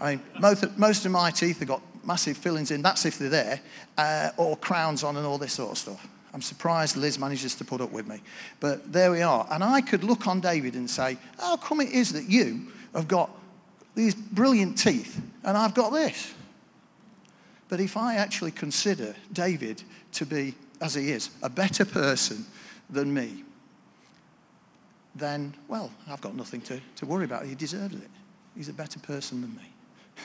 I 0.00 0.16
mean, 0.16 0.22
most 0.38 0.62
of, 0.62 0.78
most 0.78 1.04
of 1.06 1.12
my 1.12 1.30
teeth 1.30 1.58
have 1.58 1.68
got 1.68 1.82
massive 2.04 2.36
fillings 2.36 2.70
in, 2.70 2.82
that's 2.82 3.04
if 3.04 3.18
they're 3.18 3.28
there, 3.28 3.60
uh, 3.98 4.30
or 4.36 4.56
crowns 4.56 5.04
on 5.04 5.16
and 5.16 5.26
all 5.26 5.38
this 5.38 5.54
sort 5.54 5.72
of 5.72 5.78
stuff. 5.78 6.08
I'm 6.32 6.42
surprised 6.42 6.96
Liz 6.96 7.18
manages 7.18 7.54
to 7.56 7.64
put 7.64 7.80
up 7.80 7.90
with 7.90 8.06
me. 8.06 8.20
But 8.60 8.92
there 8.92 9.10
we 9.10 9.22
are. 9.22 9.46
And 9.50 9.64
I 9.64 9.80
could 9.80 10.04
look 10.04 10.26
on 10.26 10.40
David 10.40 10.74
and 10.74 10.88
say, 10.88 11.18
How 11.38 11.56
come 11.56 11.80
it 11.80 11.90
is 11.90 12.12
that 12.12 12.28
you 12.28 12.68
have 12.94 13.08
got 13.08 13.30
these 13.94 14.14
brilliant 14.14 14.78
teeth 14.78 15.20
and 15.44 15.56
I've 15.56 15.74
got 15.74 15.90
this? 15.90 16.32
But 17.70 17.78
if 17.78 17.96
I 17.96 18.16
actually 18.16 18.50
consider 18.50 19.14
David 19.32 19.84
to 20.14 20.26
be, 20.26 20.56
as 20.80 20.94
he 20.94 21.12
is, 21.12 21.30
a 21.40 21.48
better 21.48 21.84
person 21.84 22.44
than 22.90 23.14
me, 23.14 23.44
then, 25.14 25.54
well, 25.68 25.92
I've 26.08 26.20
got 26.20 26.34
nothing 26.34 26.60
to, 26.62 26.80
to 26.96 27.06
worry 27.06 27.24
about. 27.24 27.46
He 27.46 27.54
deserves 27.54 27.94
it. 27.94 28.10
He's 28.56 28.68
a 28.68 28.72
better 28.72 28.98
person 28.98 29.40
than 29.40 29.54
me. 29.54 29.72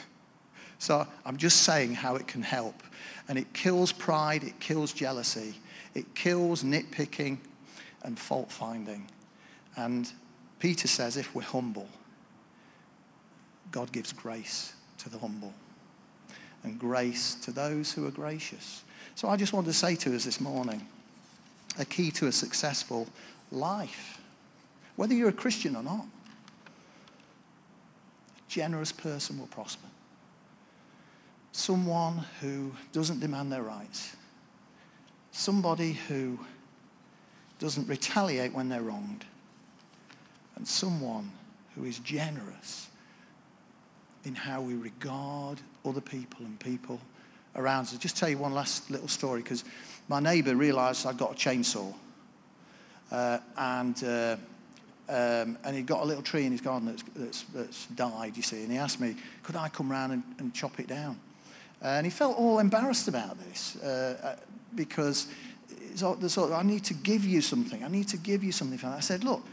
so 0.79 1.05
I'm 1.23 1.37
just 1.37 1.61
saying 1.61 1.93
how 1.93 2.15
it 2.15 2.27
can 2.27 2.41
help. 2.41 2.81
And 3.27 3.37
it 3.37 3.53
kills 3.53 3.91
pride, 3.91 4.43
it 4.43 4.59
kills 4.59 4.91
jealousy, 4.91 5.53
it 5.93 6.15
kills 6.15 6.63
nitpicking 6.63 7.37
and 8.01 8.17
fault 8.17 8.51
finding. 8.51 9.05
And 9.77 10.11
Peter 10.57 10.87
says 10.87 11.15
if 11.15 11.35
we're 11.35 11.43
humble, 11.43 11.89
God 13.71 13.91
gives 13.91 14.13
grace 14.13 14.73
to 14.97 15.09
the 15.09 15.19
humble 15.19 15.53
and 16.65 16.77
grace 16.77 17.35
to 17.35 17.51
those 17.51 17.93
who 17.93 18.05
are 18.05 18.11
gracious. 18.11 18.83
So 19.15 19.29
I 19.29 19.37
just 19.37 19.53
wanted 19.53 19.67
to 19.67 19.73
say 19.73 19.95
to 19.95 20.13
us 20.15 20.25
this 20.25 20.41
morning 20.41 20.85
a 21.79 21.85
key 21.85 22.11
to 22.11 22.27
a 22.27 22.31
successful 22.31 23.07
life, 23.51 24.19
whether 24.97 25.13
you're 25.13 25.29
a 25.29 25.33
Christian 25.33 25.75
or 25.75 25.83
not, 25.83 26.05
a 28.37 28.49
generous 28.49 28.91
person 28.91 29.39
will 29.39 29.47
prosper. 29.47 29.87
Someone 31.53 32.25
who 32.41 32.73
doesn't 32.91 33.21
demand 33.21 33.51
their 33.51 33.63
rights 33.63 34.15
somebody 35.35 35.93
who 36.07 36.39
doesn't 37.59 37.87
retaliate 37.87 38.53
when 38.53 38.69
they're 38.69 38.81
wronged, 38.81 39.25
and 40.55 40.67
someone 40.67 41.29
who 41.75 41.83
is 41.83 41.99
generous 41.99 42.87
in 44.23 44.33
how 44.33 44.61
we 44.61 44.73
regard 44.75 45.59
other 45.85 46.01
people 46.01 46.45
and 46.45 46.59
people 46.59 46.99
around 47.55 47.83
us. 47.83 47.93
I'll 47.93 47.99
just 47.99 48.17
tell 48.17 48.29
you 48.29 48.37
one 48.37 48.53
last 48.53 48.89
little 48.91 49.07
story 49.07 49.41
because 49.41 49.63
my 50.07 50.19
neighbour 50.19 50.55
realised 50.55 51.05
I'd 51.05 51.17
got 51.17 51.31
a 51.31 51.35
chainsaw. 51.35 51.93
Uh, 53.11 53.37
and 53.57 54.03
uh, 54.03 54.35
um, 55.07 55.57
and 55.63 55.75
he'd 55.75 55.85
got 55.85 56.01
a 56.01 56.05
little 56.05 56.23
tree 56.23 56.45
in 56.45 56.51
his 56.51 56.61
garden 56.61 56.87
that's, 56.87 57.03
that's, 57.15 57.43
that's, 57.53 57.85
died, 57.87 58.35
you 58.35 58.41
see, 58.41 58.63
and 58.63 58.71
he 58.71 58.79
asked 58.79 58.99
me, 58.99 59.15
could 59.43 59.55
I 59.55 59.69
come 59.69 59.91
round 59.91 60.13
and, 60.13 60.23
and 60.39 60.51
chop 60.51 60.79
it 60.79 60.87
down? 60.87 61.19
And 61.79 62.07
he 62.07 62.09
felt 62.09 62.37
all 62.37 62.57
embarrassed 62.57 63.07
about 63.07 63.37
this. 63.37 63.75
Uh, 63.77 64.17
uh 64.23 64.35
because 64.73 65.27
it's 65.69 66.03
of, 66.03 66.51
I 66.51 66.63
need 66.63 66.83
to 66.85 66.93
give 66.93 67.23
you 67.23 67.41
something. 67.41 67.83
I 67.83 67.87
need 67.87 68.09
to 68.09 68.17
give 68.17 68.43
you 68.43 68.51
something. 68.51 68.77
I 68.89 68.99
said, 68.99 69.23
look, 69.23 69.45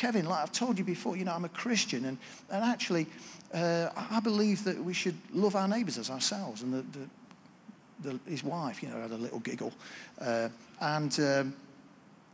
Kevin, 0.00 0.24
like 0.24 0.42
I've 0.42 0.52
told 0.52 0.78
you 0.78 0.84
before, 0.84 1.14
you 1.14 1.26
know, 1.26 1.34
I'm 1.34 1.44
a 1.44 1.50
Christian, 1.50 2.06
and, 2.06 2.16
and 2.50 2.64
actually, 2.64 3.06
uh, 3.52 3.90
I 4.10 4.18
believe 4.20 4.64
that 4.64 4.82
we 4.82 4.94
should 4.94 5.14
love 5.30 5.54
our 5.56 5.68
neighbours 5.68 5.98
as 5.98 6.08
ourselves. 6.08 6.62
And 6.62 6.72
the, 6.72 6.98
the, 6.98 8.12
the, 8.12 8.30
his 8.30 8.42
wife, 8.42 8.82
you 8.82 8.88
know, 8.88 8.98
had 8.98 9.10
a 9.10 9.18
little 9.18 9.40
giggle. 9.40 9.74
Uh, 10.18 10.48
and 10.80 11.20
um, 11.20 11.54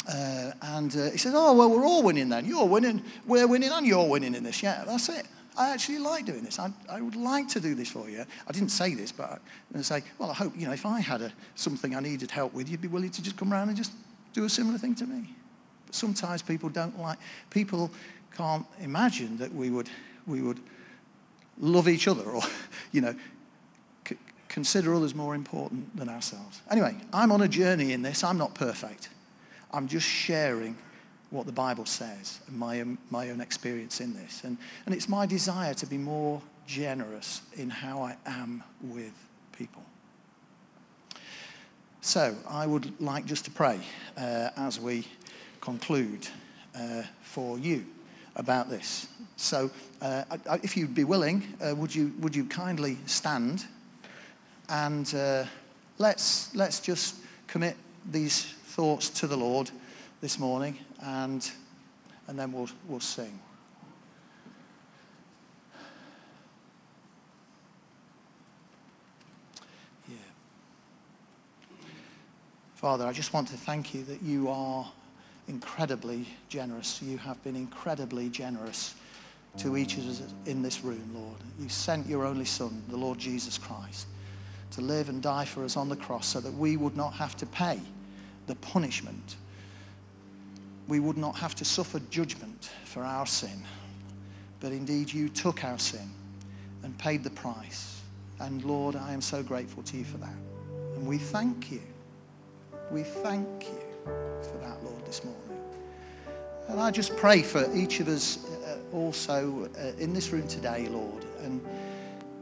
uh, 0.09 0.52
and 0.62 0.96
uh, 0.96 1.11
he 1.11 1.18
said, 1.18 1.33
oh, 1.35 1.55
well, 1.55 1.68
we're 1.68 1.85
all 1.85 2.05
winning 2.05 2.29
then. 2.29 2.44
You're 2.44 2.66
winning, 2.66 3.02
we're 3.26 3.48
winning, 3.48 3.72
and 3.72 3.85
you're 3.85 4.09
winning 4.09 4.37
in 4.37 4.44
this. 4.44 4.62
Yeah, 4.62 4.85
that's 4.87 5.09
it. 5.09 5.26
I 5.59 5.72
actually 5.72 5.98
like 5.98 6.24
doing 6.24 6.44
this. 6.44 6.61
I, 6.61 6.70
I 6.88 7.00
would 7.00 7.16
like 7.16 7.48
to 7.48 7.61
do 7.61 7.74
this 7.74 7.90
for 7.90 8.09
you. 8.09 8.24
I 8.46 8.52
didn't 8.52 8.68
say 8.68 8.94
this, 8.94 9.11
but 9.11 9.40
I 9.74 9.83
say, 9.83 10.05
well, 10.20 10.31
I 10.31 10.35
hope, 10.35 10.52
you 10.57 10.68
know, 10.68 10.72
if 10.72 10.87
I 10.87 11.00
had 11.00 11.20
a, 11.20 11.33
something 11.57 11.96
I 11.96 12.00
needed 12.00 12.31
help 12.31 12.55
with, 12.55 12.68
you'd 12.68 12.81
be 12.81 12.87
willing 12.87 13.11
to 13.11 13.22
just 13.22 13.37
come 13.37 13.52
around 13.52 13.70
and 13.70 13.76
just 13.76 13.90
do 14.35 14.44
a 14.44 14.48
similar 14.48 14.79
thing 14.79 14.94
to 14.94 15.07
me. 15.07 15.35
Sometimes 15.96 16.42
people 16.42 16.68
don't 16.68 16.98
like, 17.00 17.18
people 17.50 17.90
can't 18.37 18.66
imagine 18.80 19.38
that 19.38 19.52
we 19.52 19.70
would, 19.70 19.88
we 20.26 20.42
would 20.42 20.61
love 21.59 21.88
each 21.88 22.06
other 22.06 22.24
or, 22.24 22.42
you 22.92 23.00
know, 23.00 23.14
c- 24.06 24.16
consider 24.48 24.94
others 24.94 25.14
more 25.14 25.35
important 25.35 25.96
than 25.96 26.09
ourselves. 26.09 26.61
Anyway, 26.70 26.96
I'm 27.12 27.32
on 27.32 27.42
a 27.42 27.48
journey 27.48 27.92
in 27.92 28.02
this. 28.02 28.22
I'm 28.22 28.38
not 28.38 28.54
perfect. 28.54 29.09
I'm 29.72 29.88
just 29.88 30.06
sharing 30.06 30.76
what 31.30 31.46
the 31.46 31.52
Bible 31.52 31.87
says 31.87 32.40
and 32.46 32.56
my 32.56 32.80
own, 32.80 32.98
my 33.11 33.30
own 33.30 33.40
experience 33.40 34.00
in 34.00 34.14
this. 34.14 34.44
And, 34.44 34.59
and 34.85 34.94
it's 34.94 35.09
my 35.09 35.26
desire 35.26 35.74
to 35.74 35.87
be 35.87 35.98
more 35.98 36.40
generous 36.66 37.42
in 37.54 37.70
how 37.70 38.02
I 38.02 38.16
am 38.26 38.62
with 38.82 39.12
people. 39.52 39.82
So 42.00 42.37
I 42.48 42.66
would 42.66 43.00
like 43.00 43.24
just 43.24 43.44
to 43.46 43.50
pray 43.50 43.80
uh, 44.16 44.50
as 44.56 44.78
we 44.78 45.06
conclude 45.66 46.29
uh, 46.76 47.02
for 47.22 47.59
you 47.59 47.85
about 48.37 48.70
this. 48.70 49.09
So 49.37 49.68
uh, 50.00 50.22
I, 50.48 50.61
if 50.62 50.76
you'd 50.76 50.94
be 50.94 51.02
willing, 51.02 51.42
uh, 51.61 51.74
would, 51.74 51.92
you, 51.92 52.12
would 52.20 52.37
you 52.37 52.44
kindly 52.44 52.98
stand 53.07 53.64
and 54.68 55.12
uh, 55.12 55.44
let's, 55.98 56.55
let's 56.55 56.79
just 56.79 57.16
commit 57.48 57.76
these 58.12 58.44
thoughts 58.44 59.11
to 59.11 59.26
the 59.26 59.37
Lord 59.37 59.72
this 60.20 60.38
morning 60.38 60.79
and, 61.02 61.50
and 62.29 62.38
then 62.38 62.52
we'll, 62.52 62.70
we'll 62.87 63.00
sing. 63.00 63.37
Father, 72.76 73.07
I 73.07 73.12
just 73.12 73.33
want 73.33 73.48
to 73.48 73.57
thank 73.57 73.94
you 73.94 74.05
that 74.05 74.22
you 74.22 74.48
are 74.48 74.87
incredibly 75.48 76.26
generous. 76.48 77.00
You 77.02 77.18
have 77.18 77.42
been 77.44 77.56
incredibly 77.56 78.28
generous 78.28 78.94
to 79.59 79.76
each 79.76 79.96
of 79.96 80.09
us 80.09 80.22
in 80.44 80.62
this 80.62 80.82
room, 80.85 81.11
Lord. 81.14 81.38
You 81.59 81.68
sent 81.68 82.06
your 82.06 82.24
only 82.24 82.44
Son, 82.44 82.82
the 82.88 82.96
Lord 82.96 83.18
Jesus 83.18 83.56
Christ, 83.56 84.06
to 84.72 84.80
live 84.80 85.09
and 85.09 85.22
die 85.22 85.44
for 85.44 85.64
us 85.64 85.76
on 85.76 85.88
the 85.88 85.96
cross 85.96 86.26
so 86.26 86.40
that 86.40 86.52
we 86.52 86.76
would 86.76 86.96
not 86.96 87.14
have 87.14 87.37
to 87.38 87.46
pay 87.46 87.80
the 88.46 88.54
punishment. 88.56 89.37
We 90.88 91.00
would 91.00 91.16
not 91.16 91.37
have 91.37 91.54
to 91.56 91.64
suffer 91.64 92.00
judgment 92.11 92.70
for 92.85 93.02
our 93.02 93.26
sin. 93.26 93.62
But 94.61 94.72
indeed, 94.72 95.12
you 95.12 95.28
took 95.28 95.64
our 95.64 95.78
sin 95.78 96.11
and 96.82 96.96
paid 96.98 97.24
the 97.24 97.30
price. 97.30 98.00
And 98.40 98.64
Lord, 98.64 98.94
I 98.94 99.12
am 99.12 99.20
so 99.20 99.42
grateful 99.42 99.82
to 99.85 99.96
you 99.96 100.04
for 100.04 100.18
that. 100.18 100.37
And 100.94 101.06
we 101.06 101.18
thank 101.18 101.70
you. 101.70 101.82
We 102.90 103.02
thank 103.02 103.64
you 103.64 103.86
for 104.07 104.59
that, 104.59 104.83
Lord, 104.83 105.05
this 105.07 105.25
morning. 105.25 105.42
And 106.69 106.81
I 106.81 106.90
just 106.90 107.16
pray 107.16 107.42
for 107.42 107.73
each 107.75 108.01
of 108.01 108.09
us 108.09 108.45
uh, 108.45 108.77
also 108.92 109.69
uh, 109.79 109.92
in 109.99 110.12
this 110.12 110.31
room 110.31 110.49
today, 110.49 110.88
Lord. 110.88 111.25
And 111.42 111.64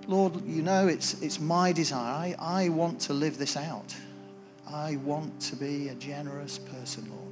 Lord, 0.06 0.44
you 0.46 0.62
know 0.62 0.86
it's, 0.88 1.20
it's 1.22 1.40
my 1.40 1.72
desire. 1.72 2.34
I, 2.38 2.64
I 2.64 2.68
want 2.70 3.00
to 3.02 3.12
live 3.12 3.38
this 3.38 3.56
out. 3.56 3.94
I 4.66 4.96
want 4.96 5.40
to 5.42 5.56
be 5.56 5.88
a 5.88 5.94
generous 5.94 6.58
person, 6.58 7.10
Lord. 7.10 7.24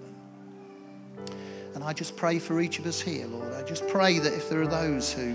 And 1.74 1.82
I 1.82 1.92
just 1.94 2.16
pray 2.16 2.38
for 2.38 2.60
each 2.60 2.78
of 2.78 2.86
us 2.86 3.00
here, 3.00 3.26
Lord. 3.26 3.52
I 3.54 3.62
just 3.62 3.88
pray 3.88 4.18
that 4.18 4.32
if 4.34 4.50
there 4.50 4.60
are 4.60 4.66
those 4.66 5.12
who, 5.12 5.34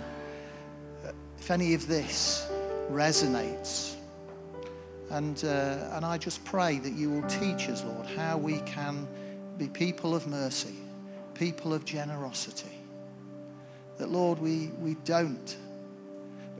uh, 1.06 1.12
if 1.40 1.50
any 1.50 1.74
of 1.74 1.88
this 1.88 2.48
resonates, 2.92 3.97
and, 5.10 5.43
uh, 5.46 5.89
and 5.93 6.06
I 6.06 6.17
just 6.17 6.43
pray 6.43 6.80
that 6.80 6.93
you 6.93 7.10
will 7.10 7.28
teach 7.30 7.70
us, 7.70 7.84
Lord, 7.84 8.06
how 8.08 8.38
we 8.38 8.60
can 8.62 9.08
be 9.58 9.67
people 9.67 10.13
of 10.13 10.28
mercy, 10.28 10.76
people 11.34 11.74
of 11.74 11.86
generosity. 11.86 12.72
That, 13.98 14.10
Lord, 14.10 14.39
we, 14.39 14.67
we 14.80 14.96
don't. 15.06 15.56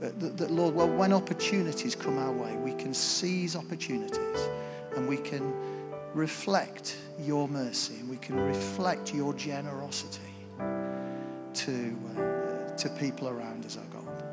Uh, 0.02 0.10
that, 0.18 0.36
that, 0.38 0.50
Lord, 0.50 0.74
well, 0.74 0.88
when 0.88 1.12
opportunities 1.12 1.94
come 1.94 2.18
our 2.18 2.32
way, 2.32 2.56
we 2.56 2.72
can 2.72 2.94
seize 2.94 3.54
opportunities 3.54 4.48
and 4.96 5.08
we 5.08 5.18
can 5.18 5.52
reflect 6.14 6.96
your 7.20 7.48
mercy 7.48 7.96
and 7.96 8.08
we 8.08 8.16
can 8.16 8.38
reflect 8.40 9.14
your 9.14 9.34
generosity 9.34 10.20
to, 11.54 11.96
uh, 12.16 12.76
to 12.76 12.88
people 12.98 13.28
around 13.28 13.64
us, 13.64 13.76
oh 13.80 13.86
God. 13.92 14.24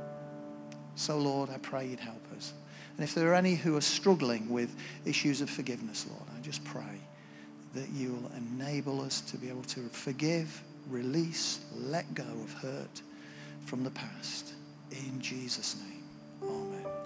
So, 0.95 1.17
Lord, 1.17 1.49
I 1.49 1.57
pray 1.57 1.87
you'd 1.87 1.99
help 1.99 2.21
us. 2.35 2.53
And 2.97 3.03
if 3.03 3.13
there 3.13 3.29
are 3.31 3.35
any 3.35 3.55
who 3.55 3.75
are 3.75 3.81
struggling 3.81 4.49
with 4.49 4.75
issues 5.05 5.41
of 5.41 5.49
forgiveness, 5.49 6.05
Lord, 6.09 6.23
I 6.37 6.41
just 6.41 6.63
pray 6.63 7.01
that 7.73 7.89
you'll 7.93 8.31
enable 8.37 9.01
us 9.01 9.19
to 9.21 9.37
be 9.37 9.49
able 9.49 9.63
to 9.63 9.81
forgive, 9.89 10.61
release, 10.89 11.59
let 11.75 12.13
go 12.13 12.23
of 12.23 12.53
hurt 12.53 13.01
from 13.65 13.83
the 13.83 13.91
past. 13.91 14.53
In 14.91 15.19
Jesus' 15.19 15.75
name, 15.81 16.03
amen. 16.49 17.04